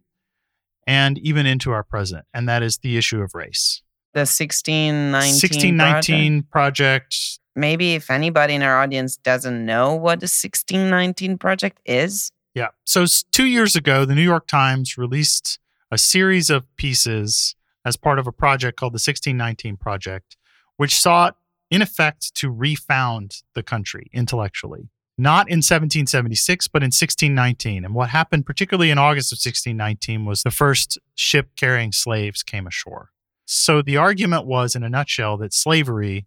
and 0.86 1.18
even 1.20 1.46
into 1.46 1.72
our 1.72 1.84
present, 1.84 2.26
and 2.34 2.48
that 2.50 2.62
is 2.64 2.80
the 2.80 2.98
issue 2.98 3.22
of 3.22 3.34
race. 3.34 3.82
The 4.14 4.22
1619 4.22 5.34
1619 5.34 6.44
project. 6.44 6.52
project. 6.52 7.40
Maybe 7.56 7.94
if 7.94 8.10
anybody 8.10 8.56
in 8.56 8.64
our 8.64 8.82
audience 8.82 9.18
doesn't 9.18 9.66
know 9.66 9.96
what 9.96 10.20
the 10.20 10.26
1619 10.26 11.38
project 11.38 11.80
is. 11.86 12.32
Yeah. 12.54 12.70
So 12.84 13.06
2 13.32 13.46
years 13.46 13.76
ago, 13.76 14.06
the 14.06 14.16
New 14.16 14.22
York 14.22 14.48
Times 14.48 14.98
released 14.98 15.60
a 15.92 15.98
series 15.98 16.50
of 16.50 16.66
pieces 16.76 17.56
as 17.86 17.98
part 17.98 18.20
of 18.20 18.28
a 18.28 18.32
project 18.32 18.80
called 18.80 18.94
the 18.94 18.96
1619 18.96 19.78
Project, 19.78 20.38
which 20.78 20.96
sought, 20.96 21.36
in 21.70 21.82
effect, 21.82 22.34
to 22.36 22.50
refound 22.50 23.42
the 23.56 23.64
country 23.64 24.10
intellectually. 24.14 24.90
Not 25.18 25.48
in 25.48 25.58
1776, 25.58 26.68
but 26.68 26.82
in 26.82 26.88
1619. 26.88 27.86
And 27.86 27.94
what 27.94 28.10
happened, 28.10 28.46
particularly 28.46 28.90
in 28.90 28.98
August 28.98 29.32
of 29.32 29.38
1619, 29.38 30.26
was 30.26 30.42
the 30.42 30.52
first 30.52 30.98
ship 31.16 31.50
carrying 31.56 31.92
slaves 31.92 32.42
came 32.42 32.66
ashore. 32.66 33.10
So 33.46 33.82
the 33.82 33.98
argument 33.98 34.46
was, 34.46 34.76
in 34.76 34.84
a 34.84 34.90
nutshell, 34.90 35.38
that 35.38 35.54
slavery 35.54 36.26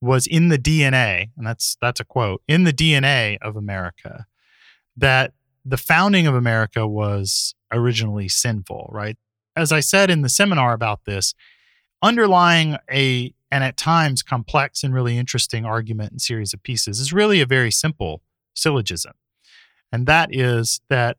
was 0.00 0.26
in 0.26 0.48
the 0.48 0.58
DNA, 0.58 1.30
and 1.36 1.46
that's 1.46 1.76
that's 1.80 2.00
a 2.00 2.04
quote, 2.04 2.42
in 2.46 2.64
the 2.64 2.72
DNA 2.72 3.38
of 3.42 3.56
America, 3.56 4.26
that 4.96 5.32
the 5.64 5.76
founding 5.76 6.26
of 6.26 6.34
America 6.34 6.86
was 6.86 7.54
originally 7.72 8.28
sinful, 8.28 8.88
right? 8.92 9.16
as 9.56 9.72
I 9.72 9.80
said 9.80 10.10
in 10.10 10.22
the 10.22 10.28
seminar 10.28 10.72
about 10.72 11.04
this, 11.04 11.34
underlying 12.02 12.76
a 12.90 13.34
and 13.50 13.64
at 13.64 13.76
times 13.76 14.22
complex 14.22 14.82
and 14.82 14.94
really 14.94 15.18
interesting 15.18 15.64
argument 15.64 16.12
and 16.12 16.22
series 16.22 16.54
of 16.54 16.62
pieces 16.62 17.00
is 17.00 17.12
really 17.12 17.40
a 17.40 17.46
very 17.46 17.70
simple 17.70 18.22
syllogism. 18.54 19.12
And 19.92 20.06
that 20.06 20.28
is 20.32 20.80
that 20.88 21.16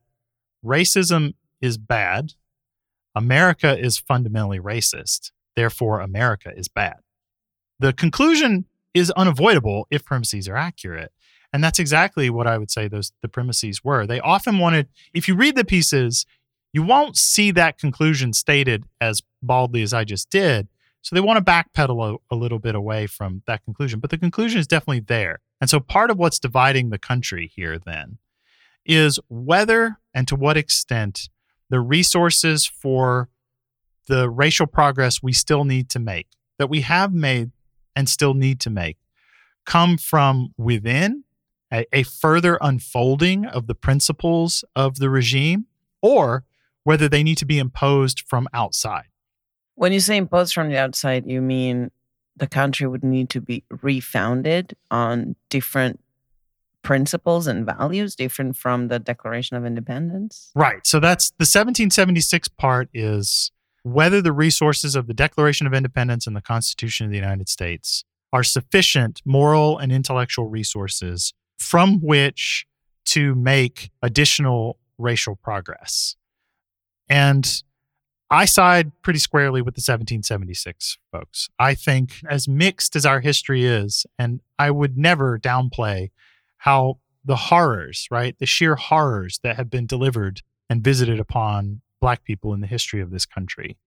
racism 0.66 1.34
is 1.62 1.78
bad, 1.78 2.34
America 3.16 3.78
is 3.78 3.98
fundamentally 3.98 4.60
racist, 4.60 5.32
therefore, 5.56 6.00
America 6.00 6.52
is 6.56 6.68
bad. 6.68 6.98
The 7.80 7.94
conclusion 7.94 8.66
is 8.94 9.12
unavoidable 9.12 9.88
if 9.90 10.06
premises 10.06 10.48
are 10.48 10.56
accurate. 10.56 11.12
And 11.54 11.64
that's 11.64 11.80
exactly 11.80 12.30
what 12.30 12.48
I 12.48 12.58
would 12.58 12.72
say 12.72 12.88
those 12.88 13.12
the 13.22 13.28
premises 13.28 13.84
were. 13.84 14.08
They 14.08 14.22
often 14.22 14.58
wanted, 14.58 14.88
if 15.14 15.28
you 15.28 15.36
read 15.36 15.56
the 15.56 15.66
pieces, 15.66 16.26
you 16.72 16.84
won't 16.84 17.18
see 17.18 17.52
that 17.52 17.78
conclusion 17.78 18.32
stated 18.32 18.86
as 19.02 19.22
baldly 19.44 19.82
as 19.82 19.94
I 19.94 20.06
just 20.06 20.30
did. 20.30 20.70
So 21.02 21.16
they 21.16 21.22
want 21.22 21.44
to 21.44 21.52
backpedal 21.52 22.14
a, 22.14 22.36
a, 22.36 22.38
little 22.38 22.60
bit 22.60 22.76
away 22.76 23.08
from 23.08 23.42
that 23.48 23.64
conclusion, 23.64 24.00
but 24.00 24.12
the 24.12 24.18
conclusion 24.18 24.60
is 24.60 24.68
definitely 24.68 25.00
there. 25.00 25.40
And 25.60 25.70
so 25.70 25.80
part 25.80 26.12
of 26.12 26.18
what's 26.18 26.40
dividing 26.40 26.90
the 26.90 27.00
country 27.00 27.52
here 27.54 27.80
then 27.80 28.20
is 28.86 29.20
whether 29.28 29.98
and 30.14 30.28
to 30.28 30.36
what 30.36 30.58
extent 30.58 31.30
the 31.70 31.80
resources 31.80 32.66
for 32.66 33.30
the 34.08 34.30
racial 34.30 34.68
progress 34.68 35.24
we 35.24 35.34
still 35.34 35.64
need 35.64 35.90
to 35.90 36.00
make, 36.00 36.28
that 36.60 36.70
we 36.70 36.82
have 36.82 37.14
made 37.14 37.52
and 37.96 38.10
still 38.10 38.34
need 38.34 38.60
to 38.60 38.70
make, 38.70 38.98
come 39.66 39.98
from 39.98 40.54
within, 40.58 41.24
a, 41.72 41.86
a 41.94 42.04
further 42.04 42.58
unfolding 42.62 43.46
of 43.46 43.68
the 43.68 43.76
principles 43.76 44.64
of 44.76 44.98
the 44.98 45.10
regime, 45.10 45.68
or 46.02 46.44
whether 46.84 47.08
they 47.08 47.24
need 47.24 47.38
to 47.38 47.46
be 47.46 47.60
imposed 47.60 48.22
from 48.28 48.48
outside. 48.54 49.11
When 49.82 49.94
you 49.94 50.00
say 50.00 50.16
imposed 50.16 50.54
from 50.54 50.70
the 50.70 50.78
outside, 50.78 51.26
you 51.26 51.42
mean 51.42 51.90
the 52.38 52.46
country 52.46 52.86
would 52.86 53.04
need 53.04 53.32
to 53.32 53.42
be 53.42 53.64
refounded 53.82 54.76
on 54.92 55.36
different 55.50 56.00
principles 56.84 57.48
and 57.48 57.66
values 57.66 58.16
different 58.16 58.56
from 58.56 58.90
the 58.90 59.00
Declaration 59.00 59.58
of 59.58 59.66
Independence? 59.66 60.52
Right. 60.54 60.86
So 60.86 61.00
that's 61.00 61.32
the 61.32 61.50
1776 61.50 62.48
part 62.50 62.90
is 62.94 63.52
whether 63.82 64.22
the 64.22 64.32
resources 64.32 64.96
of 64.96 65.08
the 65.08 65.16
Declaration 65.16 65.66
of 65.66 65.74
Independence 65.74 66.28
and 66.28 66.36
the 66.36 66.42
Constitution 66.42 67.08
of 67.08 67.12
the 67.12 67.18
United 67.18 67.50
States 67.50 68.04
are 68.32 68.44
sufficient 68.44 69.24
moral 69.26 69.80
and 69.80 69.92
intellectual 69.92 70.48
resources 70.48 71.34
from 71.58 72.02
which 72.02 72.68
to 73.06 73.34
make 73.34 73.90
additional 74.04 74.78
racial 75.00 75.38
progress. 75.38 76.18
And 77.10 77.64
I 78.32 78.46
side 78.46 78.94
pretty 79.02 79.20
squarely 79.20 79.62
with 79.62 79.76
the 79.76 79.80
1776 79.80 80.98
folks. 81.12 81.50
I 81.60 81.76
think, 81.76 82.22
as 82.30 82.48
mixed 82.48 82.96
as 82.96 83.06
our 83.06 83.20
history 83.20 83.66
is, 83.66 84.06
and 84.18 84.40
I 84.58 84.72
would 84.72 84.98
never 84.98 85.38
downplay 85.38 86.12
how 86.60 87.00
the 87.26 87.36
horrors, 87.36 88.08
right, 88.10 88.38
the 88.40 88.46
sheer 88.46 88.76
horrors 88.76 89.42
that 89.44 89.58
have 89.58 89.70
been 89.70 89.86
delivered 89.86 90.42
and 90.70 90.82
visited 90.82 91.20
upon 91.20 91.82
Black 92.00 92.24
people 92.24 92.54
in 92.54 92.62
the 92.62 92.68
history 92.68 93.02
of 93.02 93.12
this 93.12 93.26
country. 93.26 93.78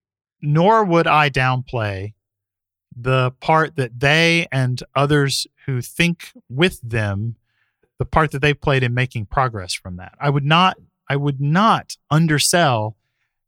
Nor 0.43 0.85
would 0.85 1.07
I 1.07 1.31
downplay 1.31 2.13
the 2.95 3.33
part 3.41 3.77
that 3.77 3.99
they 3.99 4.47
and 4.53 4.83
others 4.95 5.47
who 5.65 5.81
think 5.81 6.33
with 6.51 6.81
them, 6.83 7.37
the 7.99 8.05
part 8.05 8.31
that 8.33 8.43
they 8.43 8.53
played 8.53 8.83
in 8.83 8.93
making 8.93 9.25
progress 9.27 9.73
from 9.73 9.97
that. 9.97 10.15
I 10.21 10.29
would 10.29 10.45
not, 10.45 10.77
I 11.09 11.17
would 11.17 11.41
not 11.41 11.97
undersell 12.11 12.97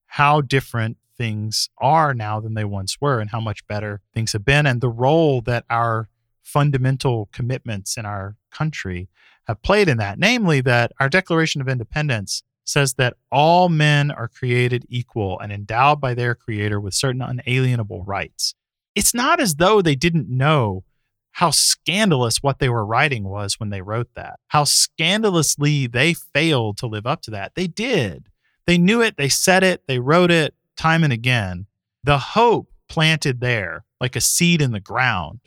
how 0.07 0.41
different 0.41 0.97
things 1.17 1.69
are 1.79 2.15
now 2.15 2.41
than 2.41 2.55
they 2.55 2.65
once 2.65 3.01
were 3.01 3.21
and 3.21 3.31
how 3.31 3.41
much 3.41 3.67
better 3.67 4.01
things 4.13 4.33
have 4.33 4.45
been. 4.45 4.67
And 4.67 4.81
the 4.81 4.89
role 4.89 5.41
that 5.43 5.65
our 5.71 6.09
fundamental 6.43 7.29
commitments 7.33 7.97
in 7.97 8.07
our 8.07 8.37
country 8.51 9.09
have 9.47 9.63
played 9.63 9.89
in 9.89 9.99
that 9.99 10.19
namely 10.19 10.61
that 10.61 10.93
our 11.01 11.09
declaration 11.09 11.61
of 11.61 11.69
independence 11.69 12.43
says 12.65 12.95
that 12.95 13.15
all 13.31 13.69
men 13.69 14.11
are 14.11 14.29
created 14.29 14.85
equal 14.89 15.39
and 15.39 15.53
endowed 15.53 16.01
by 16.01 16.15
their 16.15 16.35
creator 16.35 16.81
with 16.81 16.95
certain 16.95 17.23
unalienable 17.23 18.03
rights. 18.05 18.55
It's 18.95 19.15
not 19.15 19.41
as 19.41 19.57
though 19.57 19.83
they 19.83 19.95
didn't 19.95 20.29
know 20.29 20.85
how 21.33 21.51
scandalous 21.51 22.43
what 22.43 22.59
they 22.59 22.69
were 22.69 22.85
writing 22.85 23.25
was 23.25 23.61
when 23.61 23.69
they 23.69 23.83
wrote 23.83 24.09
that 24.15 24.41
how 24.49 24.65
scandalously 24.65 25.87
they 25.87 26.15
failed 26.15 26.79
to 26.79 26.87
live 26.87 27.07
up 27.07 27.21
to 27.23 27.31
that. 27.31 27.55
They 27.55 27.67
did 27.67 28.29
they 28.67 28.79
knew 28.79 29.03
it, 29.03 29.17
they 29.17 29.29
said 29.29 29.63
it, 29.63 29.83
they 29.87 29.99
wrote 29.99 30.31
it 30.31 30.55
time 30.77 31.05
and 31.05 31.13
again. 31.13 31.67
The 32.05 32.19
hope 32.19 32.71
planted 32.89 33.41
there, 33.41 33.85
like 34.01 34.17
a 34.17 34.21
seed 34.21 34.63
in 34.63 34.73
the 34.73 34.81
ground, 34.81 35.41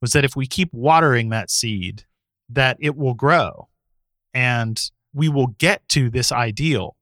was 0.00 0.12
that 0.12 0.24
if 0.24 0.36
we 0.36 0.46
keep 0.46 0.72
watering 0.72 1.30
that 1.30 1.50
seed, 1.50 2.04
that 2.48 2.76
it 2.80 2.96
will 2.96 3.14
grow 3.14 3.68
and 4.32 4.90
we 5.12 5.28
will 5.28 5.48
get 5.48 5.88
to 5.90 6.10
this 6.10 6.30
ideal. 6.30 6.96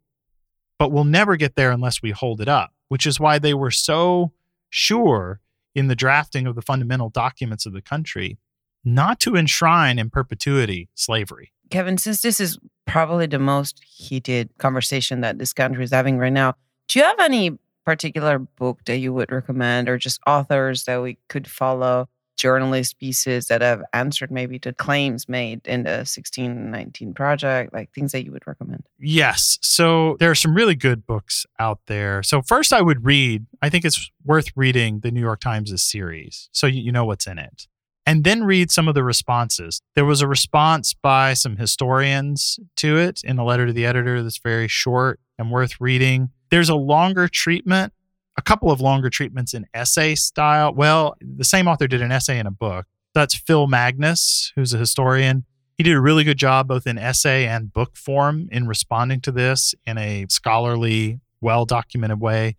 But 0.79 0.93
we'll 0.93 1.05
never 1.05 1.37
get 1.37 1.57
there 1.57 1.71
unless 1.71 2.03
we 2.03 2.11
hold 2.11 2.41
it 2.41 2.49
up, 2.49 2.73
which 2.89 3.07
is 3.07 3.21
why 3.21 3.39
they 3.39 3.55
were 3.55 3.71
so 3.71 4.33
sure 4.71 5.41
in 5.75 5.89
the 5.89 5.95
drafting 5.95 6.47
of 6.47 6.55
the 6.55 6.63
fundamental 6.63 7.11
documents 7.11 7.67
of 7.67 7.73
the 7.73 7.83
country 7.83 8.39
not 8.85 9.19
to 9.21 9.37
enshrine 9.37 9.99
in 9.99 10.09
perpetuity 10.11 10.89
slavery. 10.95 11.53
Kevin, 11.71 11.99
since 11.99 12.23
this 12.23 12.39
is 12.39 12.59
probably 12.87 13.27
the 13.27 13.39
most 13.39 13.83
heated 13.85 14.51
conversation 14.59 15.21
that 15.21 15.39
this 15.39 15.53
country 15.53 15.85
is 15.85 15.91
having 15.91 16.19
right 16.19 16.33
now, 16.33 16.55
do 16.89 16.99
you 16.99 17.05
have 17.05 17.21
any 17.21 17.59
particular 17.85 18.39
book 18.39 18.81
that 18.87 18.99
you 18.99 19.13
would 19.13 19.31
recommend 19.31 19.89
or 19.89 19.99
just 19.99 20.21
authors 20.27 20.85
that 20.85 21.03
we 21.03 21.19
could 21.29 21.49
follow, 21.49 22.09
journalist 22.37 22.99
pieces 22.99 23.47
that 23.47 23.63
have 23.63 23.83
answered 23.95 24.31
maybe 24.31 24.59
the 24.59 24.73
claims 24.73 25.29
made 25.29 25.67
in 25.67 25.85
the 25.85 25.91
1619 25.91 27.15
project, 27.15 27.73
like 27.73 27.91
things 27.93 28.13
that 28.13 28.25
you 28.25 28.33
would 28.33 28.47
recommend? 28.47 28.85
Yes. 28.99 29.59
So 29.63 30.17
there 30.21 30.31
are 30.31 30.35
some 30.35 30.55
really 30.55 30.75
good 30.75 31.07
books 31.07 31.47
out 31.59 31.81
there. 31.87 32.23
So 32.23 32.43
first 32.43 32.73
I 32.73 32.83
would 32.83 33.05
read, 33.05 33.47
I 33.63 33.71
think 33.71 33.85
it's 33.85 34.11
worth 34.25 34.49
reading 34.55 35.01
the 35.01 35.11
New 35.11 35.21
York 35.21 35.41
Times' 35.41 35.83
series 35.83 36.49
so 36.53 36.67
you 36.67 36.93
know 36.93 37.05
what's 37.05 37.27
in 37.27 37.39
it 37.39 37.67
and 38.07 38.23
then 38.23 38.45
read 38.45 38.71
some 38.71 38.87
of 38.87 38.95
the 38.95 39.03
responses. 39.03 39.83
There 39.97 40.05
was 40.05 40.23
a 40.23 40.29
response 40.29 40.95
by 40.95 41.35
some 41.35 41.57
historians 41.57 42.59
to 42.77 42.97
it 42.97 43.23
in 43.25 43.39
a 43.39 43.45
letter 43.45 43.67
to 43.67 43.73
the 43.73 43.85
editor 43.85 44.23
that's 44.23 44.39
very 44.39 44.69
short 44.69 45.21
and 45.39 45.51
worth 45.51 45.81
reading. 45.81 46.31
There's 46.51 46.69
a 46.69 46.77
longer 46.77 47.27
treatment, 47.27 47.93
a 48.39 48.43
couple 48.43 48.71
of 48.71 48.81
longer 48.81 49.11
treatments 49.11 49.53
in 49.53 49.67
essay 49.75 50.15
style. 50.15 50.73
Well, 50.73 51.17
the 51.21 51.45
same 51.45 51.67
author 51.67 51.89
did 51.89 52.01
an 52.01 52.13
essay 52.13 52.39
in 52.39 52.47
a 52.47 52.53
book. 52.53 52.87
That's 53.13 53.35
Phil 53.35 53.67
Magness, 53.67 54.53
who's 54.55 54.73
a 54.73 54.79
historian. 54.79 55.45
He 55.77 55.83
did 55.83 55.95
a 55.95 56.01
really 56.01 56.23
good 56.23 56.39
job 56.39 56.69
both 56.69 56.87
in 56.87 56.99
essay 56.99 57.47
and 57.47 57.73
book 57.73 57.97
form 57.97 58.49
in 58.53 58.67
responding 58.69 59.21
to 59.23 59.33
this 59.33 59.75
in 59.85 59.99
a 59.99 60.27
scholarly, 60.29 61.21
well 61.41 61.65
documented 61.65 62.21
way. 62.21 62.57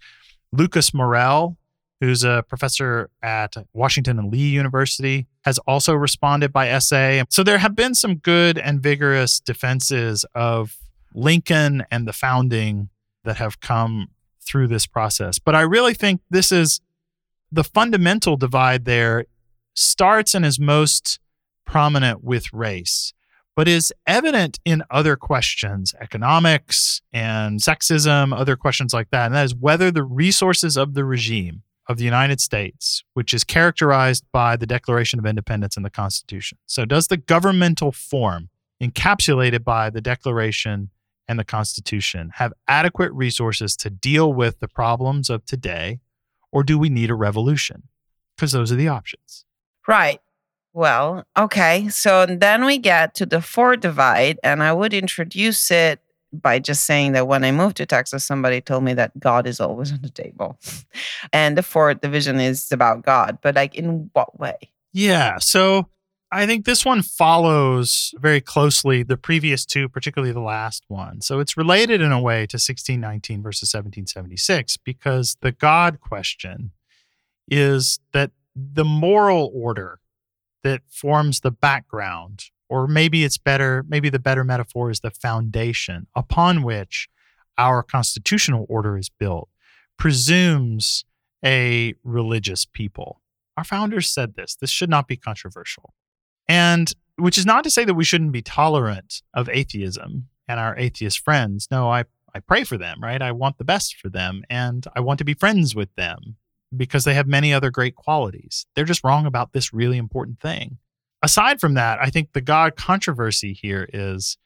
Lucas 0.51 0.93
Morel, 0.93 1.57
who's 1.99 2.23
a 2.23 2.43
professor 2.47 3.09
at 3.23 3.55
Washington 3.73 4.19
and 4.19 4.31
Lee 4.31 4.49
University, 4.49 5.27
has 5.45 5.57
also 5.59 5.93
responded 5.93 6.53
by 6.53 6.69
essay. 6.69 7.23
So 7.29 7.43
there 7.43 7.57
have 7.57 7.75
been 7.75 7.95
some 7.95 8.17
good 8.17 8.57
and 8.57 8.81
vigorous 8.81 9.39
defenses 9.39 10.25
of 10.35 10.77
Lincoln 11.13 11.83
and 11.89 12.07
the 12.07 12.13
founding 12.13 12.89
that 13.23 13.37
have 13.37 13.59
come 13.59 14.09
through 14.41 14.67
this 14.67 14.85
process. 14.85 15.39
But 15.39 15.55
I 15.55 15.61
really 15.61 15.93
think 15.93 16.21
this 16.29 16.51
is 16.51 16.81
the 17.51 17.63
fundamental 17.63 18.37
divide 18.37 18.85
there 18.85 19.25
starts 19.73 20.35
and 20.35 20.45
is 20.45 20.59
most 20.59 21.19
prominent 21.65 22.23
with 22.23 22.53
race, 22.53 23.13
but 23.55 23.67
is 23.67 23.91
evident 24.05 24.59
in 24.63 24.83
other 24.89 25.15
questions, 25.15 25.93
economics 25.99 27.01
and 27.11 27.59
sexism, 27.59 28.37
other 28.37 28.55
questions 28.55 28.93
like 28.93 29.09
that. 29.11 29.27
And 29.27 29.35
that 29.35 29.45
is 29.45 29.55
whether 29.55 29.91
the 29.91 30.03
resources 30.03 30.77
of 30.77 30.93
the 30.93 31.03
regime 31.03 31.63
of 31.87 31.97
the 31.97 32.03
United 32.03 32.41
States, 32.41 33.03
which 33.13 33.33
is 33.33 33.43
characterized 33.43 34.25
by 34.31 34.55
the 34.55 34.65
Declaration 34.65 35.19
of 35.19 35.25
Independence 35.25 35.77
and 35.77 35.85
the 35.85 35.89
Constitution. 35.89 36.57
So, 36.65 36.85
does 36.85 37.07
the 37.07 37.17
governmental 37.17 37.91
form 37.91 38.49
encapsulated 38.81 39.63
by 39.63 39.89
the 39.89 40.01
Declaration 40.01 40.89
and 41.27 41.39
the 41.39 41.43
Constitution 41.43 42.31
have 42.35 42.53
adequate 42.67 43.11
resources 43.13 43.75
to 43.77 43.89
deal 43.89 44.31
with 44.31 44.59
the 44.59 44.67
problems 44.67 45.29
of 45.29 45.45
today, 45.45 45.99
or 46.51 46.63
do 46.63 46.77
we 46.77 46.89
need 46.89 47.09
a 47.09 47.15
revolution? 47.15 47.83
Because 48.35 48.51
those 48.51 48.71
are 48.71 48.75
the 48.75 48.87
options. 48.87 49.45
Right. 49.87 50.21
Well, 50.73 51.25
okay. 51.37 51.89
So 51.89 52.25
then 52.25 52.65
we 52.65 52.77
get 52.77 53.15
to 53.15 53.25
the 53.25 53.41
fourth 53.41 53.79
divide, 53.79 54.39
and 54.43 54.61
I 54.61 54.73
would 54.73 54.93
introduce 54.93 55.71
it 55.71 56.01
by 56.41 56.59
just 56.59 56.85
saying 56.85 57.13
that 57.13 57.27
when 57.27 57.43
I 57.43 57.51
moved 57.51 57.77
to 57.77 57.85
Texas, 57.85 58.23
somebody 58.23 58.61
told 58.61 58.83
me 58.83 58.93
that 58.93 59.19
God 59.19 59.47
is 59.47 59.59
always 59.59 59.91
on 59.91 60.01
the 60.01 60.09
table. 60.09 60.57
and 61.33 61.57
the 61.57 61.63
fourth 61.63 62.01
division 62.01 62.39
is 62.39 62.71
about 62.71 63.03
God, 63.03 63.39
but 63.41 63.55
like 63.55 63.75
in 63.75 64.09
what 64.13 64.39
way? 64.39 64.57
Yeah. 64.93 65.37
So 65.39 65.89
I 66.31 66.45
think 66.45 66.65
this 66.65 66.83
one 66.83 67.01
follows 67.01 68.13
very 68.19 68.41
closely 68.41 69.03
the 69.03 69.15
previous 69.15 69.65
two, 69.65 69.87
particularly 69.87 70.33
the 70.33 70.41
last 70.41 70.83
one. 70.87 71.21
So 71.21 71.39
it's 71.39 71.55
related 71.55 72.01
in 72.01 72.11
a 72.11 72.21
way 72.21 72.39
to 72.47 72.55
1619 72.55 73.41
versus 73.41 73.69
1776 73.73 74.77
because 74.77 75.37
the 75.41 75.53
God 75.53 75.99
question 76.01 76.71
is 77.49 77.99
that 78.11 78.31
the 78.55 78.83
moral 78.83 79.51
order 79.53 79.99
that 80.63 80.81
forms 80.89 81.39
the 81.39 81.51
background 81.51 82.45
or 82.69 82.87
maybe 82.87 83.23
it's 83.23 83.37
better, 83.37 83.85
maybe 83.87 84.09
the 84.09 84.19
better 84.19 84.43
metaphor 84.43 84.89
is 84.89 84.99
the 84.99 85.11
foundation 85.11 86.07
upon 86.15 86.63
which 86.63 87.07
our 87.57 87.81
constitutional 87.81 88.65
order 88.69 88.97
is 88.97 89.09
built, 89.09 89.49
presumes 89.97 91.05
a 91.43 91.93
religious 92.03 92.65
people. 92.65 93.21
Our 93.55 93.63
founders 93.63 94.09
said 94.09 94.35
this. 94.35 94.55
This 94.55 94.69
should 94.69 94.89
not 94.89 95.07
be 95.07 95.17
controversial. 95.17 95.93
And 96.47 96.91
which 97.15 97.37
is 97.37 97.45
not 97.45 97.63
to 97.63 97.71
say 97.71 97.83
that 97.83 97.95
we 97.95 98.03
shouldn't 98.03 98.31
be 98.31 98.41
tolerant 98.41 99.21
of 99.33 99.49
atheism 99.49 100.27
and 100.47 100.59
our 100.59 100.77
atheist 100.77 101.19
friends. 101.19 101.67
No, 101.71 101.89
I, 101.89 102.05
I 102.33 102.39
pray 102.39 102.63
for 102.63 102.77
them, 102.77 102.99
right? 103.01 103.21
I 103.21 103.31
want 103.31 103.57
the 103.57 103.63
best 103.63 103.95
for 103.95 104.09
them 104.09 104.43
and 104.49 104.85
I 104.95 104.99
want 104.99 105.17
to 105.19 105.25
be 105.25 105.33
friends 105.33 105.75
with 105.75 105.93
them 105.95 106.37
because 106.75 107.05
they 107.05 107.15
have 107.15 107.27
many 107.27 107.53
other 107.53 107.71
great 107.71 107.95
qualities. 107.95 108.65
They're 108.75 108.85
just 108.85 109.03
wrong 109.03 109.25
about 109.25 109.53
this 109.53 109.73
really 109.73 109.97
important 109.97 110.39
thing 110.39 110.77
aside 111.21 111.59
from 111.59 111.73
that, 111.75 111.99
I 112.01 112.09
think 112.09 112.33
the 112.33 112.41
God 112.41 112.75
controversy 112.75 113.53
here 113.53 113.89
is 113.91 114.37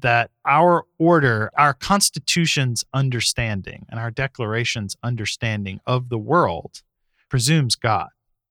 that 0.00 0.30
our 0.46 0.84
order, 0.98 1.50
our 1.56 1.74
Constitution's 1.74 2.84
understanding 2.94 3.84
and 3.88 4.00
our 4.00 4.10
Declaration's 4.10 4.96
understanding 5.02 5.80
of 5.86 6.08
the 6.08 6.18
world 6.18 6.82
presumes 7.28 7.74
God. 7.74 8.08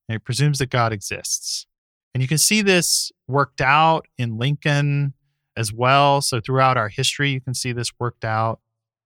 It 0.07 0.23
presumes 0.23 0.59
that 0.59 0.69
God 0.69 0.91
exists. 0.91 1.65
And 2.13 2.21
you 2.21 2.27
can 2.27 2.37
see 2.37 2.61
this 2.61 3.11
worked 3.27 3.61
out 3.61 4.05
in 4.17 4.37
Lincoln 4.37 5.13
as 5.55 5.71
well. 5.73 6.21
So 6.21 6.39
throughout 6.41 6.77
our 6.77 6.89
history, 6.89 7.31
you 7.31 7.41
can 7.41 7.53
see 7.53 7.71
this 7.71 7.91
worked 7.99 8.25
out. 8.25 8.59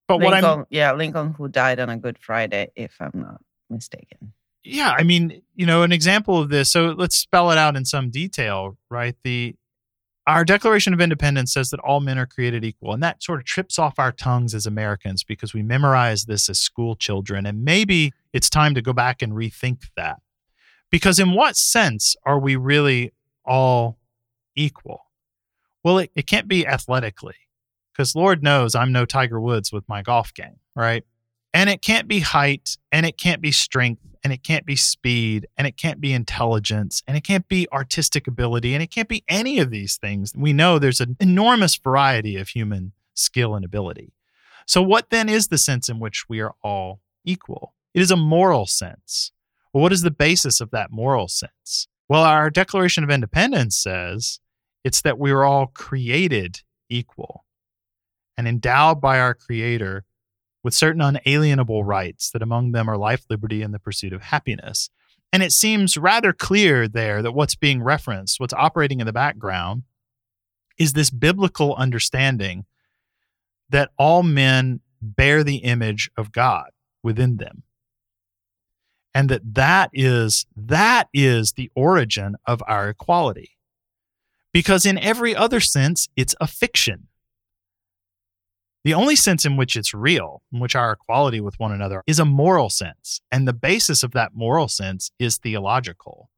But 0.07 0.19
Lincoln, 0.19 0.43
what 0.43 0.59
I'm 0.59 0.65
yeah, 0.69 0.93
Lincoln 0.93 1.33
who 1.33 1.47
died 1.47 1.79
on 1.79 1.89
a 1.89 1.97
Good 1.97 2.17
Friday, 2.17 2.71
if 2.75 2.97
I'm 2.99 3.11
not 3.13 3.41
mistaken 3.69 4.33
yeah, 4.65 4.95
I 4.97 5.03
mean, 5.03 5.41
you 5.55 5.65
know, 5.65 5.83
an 5.83 5.91
example 5.91 6.39
of 6.39 6.49
this. 6.49 6.71
So 6.71 6.95
let's 6.97 7.15
spell 7.15 7.51
it 7.51 7.57
out 7.57 7.75
in 7.75 7.85
some 7.85 8.09
detail, 8.09 8.77
right? 8.89 9.15
The 9.23 9.55
our 10.27 10.43
Declaration 10.43 10.91
of 10.91 10.99
Independence 10.99 11.53
says 11.53 11.69
that 11.69 11.79
all 11.81 11.99
men 11.99 12.17
are 12.17 12.25
created 12.25 12.65
equal, 12.65 12.93
and 12.93 13.03
that 13.03 13.21
sort 13.21 13.39
of 13.39 13.45
trips 13.45 13.77
off 13.77 13.99
our 13.99 14.11
tongues 14.11 14.55
as 14.55 14.65
Americans 14.65 15.23
because 15.23 15.53
we 15.53 15.61
memorize 15.61 16.25
this 16.25 16.49
as 16.49 16.57
school 16.57 16.95
children, 16.95 17.45
and 17.45 17.63
maybe 17.63 18.11
it's 18.33 18.49
time 18.49 18.73
to 18.73 18.81
go 18.81 18.91
back 18.91 19.21
and 19.21 19.33
rethink 19.33 19.83
that. 19.95 20.17
Because 20.89 21.19
in 21.19 21.33
what 21.33 21.55
sense 21.55 22.15
are 22.25 22.39
we 22.39 22.55
really 22.55 23.13
all 23.45 23.99
equal? 24.55 25.01
Well, 25.83 25.99
it, 25.99 26.11
it 26.15 26.25
can't 26.25 26.47
be 26.47 26.65
athletically, 26.65 27.35
because 27.93 28.15
Lord 28.15 28.41
knows 28.41 28.73
I'm 28.73 28.91
no 28.91 29.05
Tiger 29.05 29.39
Woods 29.39 29.71
with 29.71 29.87
my 29.87 30.01
golf 30.01 30.33
game, 30.33 30.55
right? 30.75 31.03
And 31.53 31.69
it 31.69 31.83
can't 31.83 32.07
be 32.07 32.21
height, 32.21 32.77
and 32.91 33.05
it 33.05 33.19
can't 33.19 33.41
be 33.41 33.51
strength, 33.51 34.01
and 34.25 34.33
it 34.33 34.41
can't 34.41 34.65
be 34.65 34.75
speed, 34.75 35.47
and 35.55 35.67
it 35.67 35.77
can't 35.77 36.01
be 36.01 36.11
intelligence, 36.11 37.03
and 37.07 37.15
it 37.15 37.23
can't 37.23 37.47
be 37.47 37.67
artistic 37.71 38.25
ability, 38.25 38.73
and 38.73 38.81
it 38.81 38.89
can't 38.89 39.07
be 39.07 39.23
any 39.29 39.59
of 39.59 39.69
these 39.69 39.97
things. 39.97 40.33
We 40.35 40.51
know 40.51 40.79
there's 40.79 40.99
an 40.99 41.15
enormous 41.19 41.75
variety 41.75 42.35
of 42.35 42.47
human 42.47 42.93
skill 43.13 43.53
and 43.53 43.63
ability. 43.63 44.13
So, 44.65 44.81
what 44.81 45.11
then 45.11 45.29
is 45.29 45.49
the 45.49 45.59
sense 45.59 45.89
in 45.89 45.99
which 45.99 46.27
we 46.27 46.39
are 46.39 46.55
all 46.63 47.01
equal? 47.23 47.75
It 47.93 48.01
is 48.01 48.09
a 48.09 48.17
moral 48.17 48.65
sense. 48.65 49.31
Well, 49.71 49.83
what 49.83 49.93
is 49.93 50.01
the 50.01 50.09
basis 50.09 50.59
of 50.59 50.71
that 50.71 50.91
moral 50.91 51.27
sense? 51.27 51.87
Well, 52.09 52.23
our 52.23 52.49
Declaration 52.49 53.03
of 53.03 53.11
Independence 53.11 53.77
says 53.77 54.39
it's 54.83 55.01
that 55.03 55.19
we 55.19 55.29
are 55.29 55.43
all 55.43 55.67
created 55.67 56.61
equal 56.89 57.45
and 58.35 58.47
endowed 58.47 58.99
by 58.99 59.19
our 59.19 59.35
Creator 59.35 60.03
with 60.65 60.73
certain 60.73 60.99
unalienable 60.99 61.83
rights, 61.83 62.31
that 62.31 62.41
among 62.41 62.71
them 62.71 62.89
are 62.89 62.97
life, 62.97 63.23
liberty, 63.29 63.61
and 63.61 63.71
the 63.71 63.77
pursuit 63.77 64.11
of 64.11 64.23
happiness. 64.23 64.89
And 65.31 65.43
it 65.43 65.51
seems 65.51 65.95
rather 65.95 66.33
clear 66.33 66.87
there 66.87 67.21
that 67.21 67.33
what's 67.33 67.53
being 67.53 67.83
referenced, 67.83 68.39
what's 68.39 68.53
operating 68.53 68.99
in 68.99 69.05
the 69.05 69.13
background, 69.13 69.83
is 70.79 70.93
this 70.93 71.11
biblical 71.11 71.75
understanding 71.75 72.65
that 73.69 73.91
all 73.99 74.23
men 74.23 74.79
bear 74.99 75.43
the 75.43 75.57
image 75.57 76.09
of 76.17 76.31
God 76.31 76.71
within 77.03 77.37
them. 77.37 77.61
And 79.13 79.29
that 79.29 79.53
that 79.53 79.91
is 79.93 80.47
that 80.55 81.09
is 81.13 81.51
the 81.51 81.69
origin 81.75 82.37
of 82.47 82.63
our 82.67 82.89
equality. 82.89 83.51
Because 84.51 84.83
in 84.83 84.97
every 84.97 85.35
other 85.35 85.59
sense 85.59 86.09
it's 86.15 86.33
a 86.41 86.47
fiction. 86.47 87.07
The 88.85 88.93
only 88.93 89.15
sense 89.15 89.45
in 89.45 89.57
which 89.57 89.75
it's 89.75 89.95
real, 89.95 90.43
in 90.53 90.59
which 90.59 90.75
our 90.75 90.91
equality 90.91 91.41
with 91.41 91.59
one 91.59 91.71
another, 91.71 92.03
is 92.05 92.19
a 92.19 92.23
moral 92.23 92.69
sense. 92.69 93.19
And 93.31 93.47
the 93.47 93.53
basis 93.53 94.03
of 94.03 94.11
that 94.11 94.35
moral 94.35 94.67
sense 94.67 95.09
is 95.17 95.37
theological. 95.37 96.29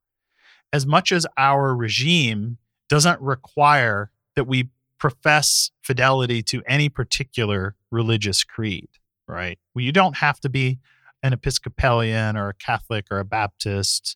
As 0.71 0.85
much 0.85 1.11
as 1.11 1.27
our 1.37 1.75
regime 1.75 2.57
doesn't 2.87 3.19
require 3.19 4.11
that 4.37 4.45
we 4.45 4.69
profess 4.97 5.71
fidelity 5.81 6.41
to 6.43 6.63
any 6.65 6.87
particular 6.87 7.75
religious 7.91 8.45
creed, 8.45 8.87
right? 9.27 9.59
Well, 9.75 9.83
you 9.83 9.91
don't 9.91 10.15
have 10.17 10.39
to 10.39 10.49
be 10.49 10.79
an 11.21 11.33
Episcopalian 11.33 12.37
or 12.37 12.47
a 12.47 12.53
Catholic 12.53 13.07
or 13.11 13.19
a 13.19 13.25
Baptist. 13.25 14.15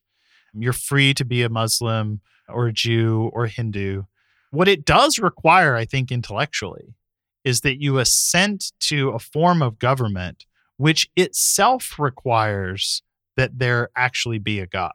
You're 0.53 0.71
free 0.71 1.13
to 1.15 1.25
be 1.25 1.43
a 1.43 1.49
Muslim 1.49 2.21
or 2.47 2.67
a 2.67 2.73
Jew 2.73 3.29
or 3.33 3.47
Hindu. 3.47 4.03
What 4.51 4.69
it 4.69 4.85
does 4.85 5.19
require, 5.19 5.75
I 5.75 5.83
think, 5.83 6.13
intellectually, 6.13 6.95
is 7.43 7.61
that 7.61 7.81
you 7.81 7.99
assent 7.99 8.71
to 8.79 9.09
a 9.09 9.19
form 9.19 9.61
of 9.61 9.79
government 9.79 10.45
which 10.77 11.09
itself 11.15 11.99
requires 11.99 13.03
that 13.37 13.59
there 13.59 13.89
actually 13.95 14.39
be 14.39 14.59
a 14.59 14.65
God. 14.65 14.93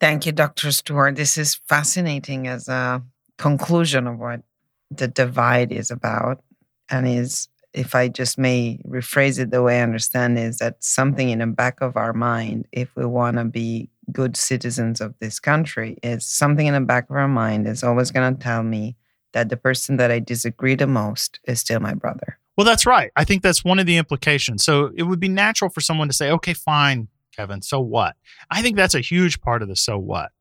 Thank 0.00 0.24
you, 0.24 0.32
Dr. 0.32 0.72
Stewart. 0.72 1.16
This 1.16 1.36
is 1.36 1.60
fascinating 1.68 2.48
as 2.48 2.68
a 2.68 3.02
conclusion 3.36 4.06
of 4.06 4.18
what 4.18 4.42
the 4.90 5.08
divide 5.08 5.72
is 5.72 5.90
about. 5.90 6.42
And 6.88 7.06
is, 7.06 7.48
if 7.74 7.94
I 7.94 8.08
just 8.08 8.38
may 8.38 8.80
rephrase 8.86 9.38
it 9.38 9.50
the 9.50 9.62
way 9.62 9.80
I 9.80 9.82
understand, 9.82 10.38
is 10.38 10.58
that 10.58 10.82
something 10.82 11.28
in 11.28 11.40
the 11.40 11.46
back 11.46 11.82
of 11.82 11.98
our 11.98 12.14
mind, 12.14 12.66
if 12.72 12.96
we 12.96 13.04
want 13.04 13.36
to 13.36 13.44
be 13.44 13.90
good 14.10 14.36
citizens 14.38 15.02
of 15.02 15.14
this 15.20 15.38
country, 15.38 15.98
is 16.02 16.24
something 16.24 16.66
in 16.66 16.74
the 16.74 16.80
back 16.80 17.10
of 17.10 17.16
our 17.16 17.28
mind 17.28 17.68
is 17.68 17.84
always 17.84 18.10
going 18.10 18.34
to 18.34 18.42
tell 18.42 18.62
me 18.62 18.96
that 19.32 19.48
the 19.48 19.56
person 19.56 19.96
that 19.96 20.10
I 20.10 20.18
disagree 20.18 20.74
the 20.74 20.86
most 20.86 21.40
is 21.44 21.60
still 21.60 21.80
my 21.80 21.94
brother 21.94 22.38
Well, 22.56 22.64
that's 22.64 22.86
right. 22.86 23.10
I 23.16 23.24
think 23.24 23.42
that's 23.42 23.64
one 23.64 23.78
of 23.78 23.86
the 23.86 23.96
implications. 23.96 24.64
So 24.64 24.90
it 24.94 25.04
would 25.04 25.20
be 25.20 25.28
natural 25.28 25.70
for 25.70 25.80
someone 25.80 26.08
to 26.08 26.14
say, 26.14 26.30
okay, 26.30 26.52
fine, 26.54 27.08
Kevin, 27.34 27.62
so 27.62 27.80
what? 27.80 28.16
I 28.50 28.60
think 28.60 28.76
that's 28.76 28.94
a 28.94 29.00
huge 29.00 29.40
part 29.40 29.62
of 29.62 29.68
the 29.68 29.76
so 29.76 29.98
what 29.98 30.32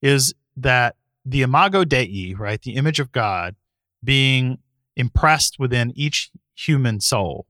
is 0.00 0.34
that 0.56 0.96
the 1.24 1.42
imago 1.42 1.84
Dei, 1.84 2.34
right, 2.38 2.62
the 2.62 2.76
image 2.76 3.00
of 3.00 3.12
God, 3.12 3.56
being 4.02 4.58
impressed 4.96 5.58
within 5.58 5.92
each 5.96 6.30
human 6.54 7.00
soul 7.00 7.46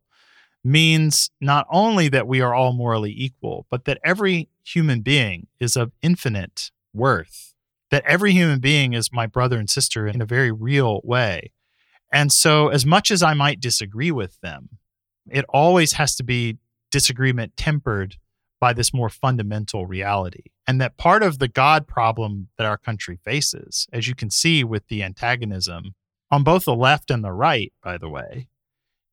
means 0.64 1.30
not 1.40 1.66
only 1.70 2.08
that 2.08 2.26
we 2.26 2.40
are 2.40 2.54
all 2.54 2.72
morally 2.72 3.14
equal, 3.16 3.66
but 3.70 3.84
that 3.84 4.00
every 4.02 4.48
human 4.64 5.00
being 5.00 5.46
is 5.60 5.76
of 5.76 5.92
infinite 6.02 6.72
worth, 6.92 7.54
that 7.96 8.04
every 8.04 8.32
human 8.32 8.58
being 8.58 8.92
is 8.92 9.10
my 9.10 9.26
brother 9.26 9.58
and 9.58 9.70
sister 9.70 10.06
in 10.06 10.20
a 10.20 10.26
very 10.26 10.52
real 10.52 11.00
way. 11.02 11.50
And 12.12 12.30
so, 12.30 12.68
as 12.68 12.84
much 12.84 13.10
as 13.10 13.22
I 13.22 13.32
might 13.32 13.58
disagree 13.58 14.10
with 14.10 14.38
them, 14.42 14.68
it 15.30 15.46
always 15.48 15.94
has 15.94 16.14
to 16.16 16.22
be 16.22 16.58
disagreement 16.90 17.56
tempered 17.56 18.16
by 18.60 18.74
this 18.74 18.92
more 18.92 19.08
fundamental 19.08 19.86
reality. 19.86 20.42
And 20.66 20.78
that 20.78 20.98
part 20.98 21.22
of 21.22 21.38
the 21.38 21.48
God 21.48 21.88
problem 21.88 22.48
that 22.58 22.66
our 22.66 22.76
country 22.76 23.16
faces, 23.24 23.86
as 23.94 24.06
you 24.06 24.14
can 24.14 24.28
see 24.28 24.62
with 24.62 24.86
the 24.88 25.02
antagonism 25.02 25.94
on 26.30 26.44
both 26.44 26.66
the 26.66 26.76
left 26.76 27.10
and 27.10 27.24
the 27.24 27.32
right, 27.32 27.72
by 27.82 27.96
the 27.96 28.10
way, 28.10 28.48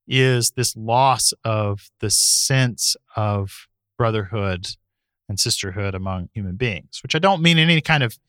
is 0.10 0.52
this 0.58 0.76
loss 0.76 1.34
of 1.46 1.90
the 2.02 2.10
sense 2.10 2.98
of 3.16 3.70
brotherhood 3.98 4.76
and 5.30 5.40
sisterhood 5.40 5.96
among 5.96 6.28
human 6.34 6.58
beings, 6.58 7.00
which 7.02 7.16
I 7.16 7.20
don't 7.20 7.42
mean 7.42 7.58
in 7.58 7.70
any 7.70 7.80
kind 7.80 8.04
of 8.04 8.20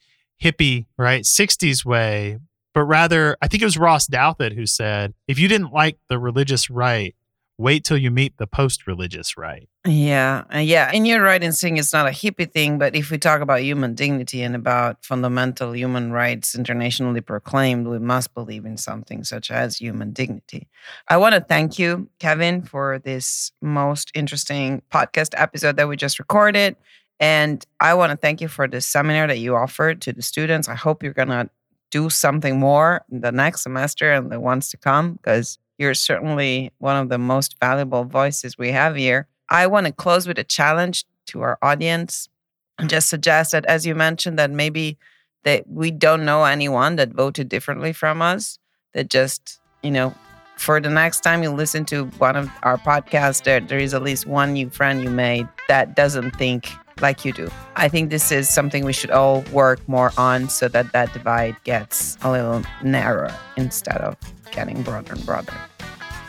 hippie, 0.42 0.86
right, 0.98 1.22
60s 1.24 1.84
way, 1.84 2.38
but 2.74 2.84
rather, 2.84 3.36
I 3.40 3.48
think 3.48 3.62
it 3.62 3.66
was 3.66 3.78
Ross 3.78 4.06
Douthat 4.08 4.54
who 4.54 4.66
said, 4.66 5.14
if 5.28 5.38
you 5.38 5.48
didn't 5.48 5.72
like 5.72 5.98
the 6.08 6.18
religious 6.18 6.68
right, 6.68 7.14
wait 7.56 7.84
till 7.84 7.96
you 7.96 8.10
meet 8.10 8.36
the 8.36 8.48
post 8.48 8.86
religious 8.86 9.36
right. 9.36 9.68
Yeah. 9.86 10.42
Uh, 10.52 10.58
yeah. 10.58 10.90
And 10.92 11.06
you're 11.06 11.22
right 11.22 11.42
in 11.42 11.52
saying 11.52 11.76
it's 11.76 11.92
not 11.92 12.08
a 12.08 12.10
hippie 12.10 12.50
thing, 12.50 12.78
but 12.78 12.96
if 12.96 13.12
we 13.12 13.18
talk 13.18 13.42
about 13.42 13.62
human 13.62 13.94
dignity 13.94 14.42
and 14.42 14.56
about 14.56 15.04
fundamental 15.04 15.76
human 15.76 16.10
rights 16.10 16.56
internationally 16.56 17.20
proclaimed, 17.20 17.86
we 17.86 18.00
must 18.00 18.34
believe 18.34 18.64
in 18.64 18.76
something 18.76 19.22
such 19.22 19.52
as 19.52 19.76
human 19.76 20.12
dignity. 20.12 20.68
I 21.06 21.18
want 21.18 21.36
to 21.36 21.40
thank 21.40 21.78
you, 21.78 22.08
Kevin, 22.18 22.62
for 22.62 22.98
this 22.98 23.52
most 23.62 24.10
interesting 24.14 24.82
podcast 24.90 25.34
episode 25.36 25.76
that 25.76 25.88
we 25.88 25.96
just 25.96 26.18
recorded. 26.18 26.76
And 27.20 27.64
I 27.80 27.94
want 27.94 28.10
to 28.10 28.16
thank 28.16 28.40
you 28.40 28.48
for 28.48 28.66
the 28.66 28.80
seminar 28.80 29.26
that 29.28 29.38
you 29.38 29.54
offered 29.54 30.00
to 30.02 30.12
the 30.12 30.22
students. 30.22 30.68
I 30.68 30.74
hope 30.74 31.02
you're 31.02 31.12
going 31.12 31.28
to 31.28 31.48
do 31.90 32.10
something 32.10 32.58
more 32.58 33.04
the 33.08 33.30
next 33.30 33.62
semester 33.62 34.12
and 34.12 34.30
the 34.30 34.40
ones 34.40 34.68
to 34.70 34.76
come 34.76 35.14
because 35.14 35.58
you're 35.78 35.94
certainly 35.94 36.72
one 36.78 36.96
of 36.96 37.08
the 37.08 37.18
most 37.18 37.56
valuable 37.60 38.04
voices 38.04 38.58
we 38.58 38.72
have 38.72 38.96
here. 38.96 39.28
I 39.48 39.66
want 39.66 39.86
to 39.86 39.92
close 39.92 40.26
with 40.26 40.38
a 40.38 40.44
challenge 40.44 41.04
to 41.26 41.42
our 41.42 41.58
audience 41.62 42.28
and 42.78 42.90
just 42.90 43.08
suggest 43.08 43.52
that, 43.52 43.64
as 43.66 43.86
you 43.86 43.94
mentioned, 43.94 44.38
that 44.38 44.50
maybe 44.50 44.98
that 45.44 45.68
we 45.68 45.90
don't 45.90 46.24
know 46.24 46.44
anyone 46.44 46.96
that 46.96 47.10
voted 47.10 47.48
differently 47.48 47.92
from 47.92 48.22
us, 48.22 48.58
that 48.94 49.08
just, 49.08 49.60
you 49.82 49.90
know, 49.90 50.14
for 50.56 50.80
the 50.80 50.90
next 50.90 51.20
time 51.20 51.42
you 51.42 51.50
listen 51.50 51.84
to 51.84 52.06
one 52.18 52.36
of 52.36 52.48
our 52.62 52.78
podcasts, 52.78 53.42
there, 53.44 53.60
there 53.60 53.78
is 53.78 53.94
at 53.94 54.02
least 54.02 54.26
one 54.26 54.54
new 54.54 54.70
friend 54.70 55.02
you 55.02 55.10
made 55.10 55.46
that 55.68 55.94
doesn't 55.94 56.32
think 56.36 56.72
like 57.00 57.24
you 57.24 57.32
do. 57.32 57.50
I 57.76 57.88
think 57.88 58.10
this 58.10 58.30
is 58.30 58.48
something 58.48 58.84
we 58.84 58.92
should 58.92 59.10
all 59.10 59.42
work 59.52 59.86
more 59.88 60.12
on 60.16 60.48
so 60.48 60.68
that 60.68 60.92
that 60.92 61.12
divide 61.12 61.56
gets 61.64 62.16
a 62.22 62.30
little 62.30 62.62
narrower 62.82 63.34
instead 63.56 63.98
of 63.98 64.16
getting 64.52 64.82
broader 64.82 65.12
and 65.12 65.26
broader. 65.26 65.52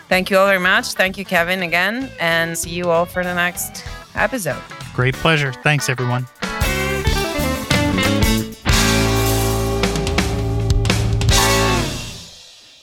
Thank 0.07 0.29
you 0.29 0.37
all 0.37 0.45
very 0.45 0.59
much. 0.59 0.93
Thank 0.93 1.17
you, 1.17 1.25
Kevin, 1.25 1.63
again, 1.63 2.09
and 2.19 2.57
see 2.57 2.69
you 2.71 2.89
all 2.91 3.05
for 3.05 3.23
the 3.23 3.33
next 3.33 3.83
episode. 4.15 4.61
Great 4.93 5.15
pleasure. 5.15 5.51
Thanks, 5.51 5.89
everyone. 5.89 6.27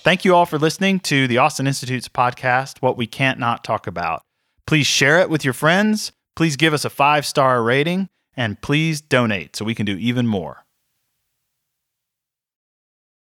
Thank 0.04 0.24
you 0.24 0.34
all 0.34 0.46
for 0.46 0.58
listening 0.58 0.98
to 1.00 1.28
the 1.28 1.38
Austin 1.38 1.68
Institute's 1.68 2.08
podcast, 2.08 2.78
What 2.82 2.96
We 2.96 3.06
Can't 3.06 3.38
Not 3.38 3.62
Talk 3.62 3.86
About. 3.86 4.22
Please 4.66 4.86
share 4.86 5.20
it 5.20 5.30
with 5.30 5.44
your 5.44 5.54
friends. 5.54 6.10
Please 6.34 6.56
give 6.56 6.72
us 6.72 6.84
a 6.84 6.90
five 6.90 7.26
star 7.26 7.62
rating 7.62 8.08
and 8.36 8.60
please 8.60 9.00
donate 9.00 9.56
so 9.56 9.64
we 9.64 9.74
can 9.74 9.86
do 9.86 9.96
even 9.96 10.26
more. 10.26 10.61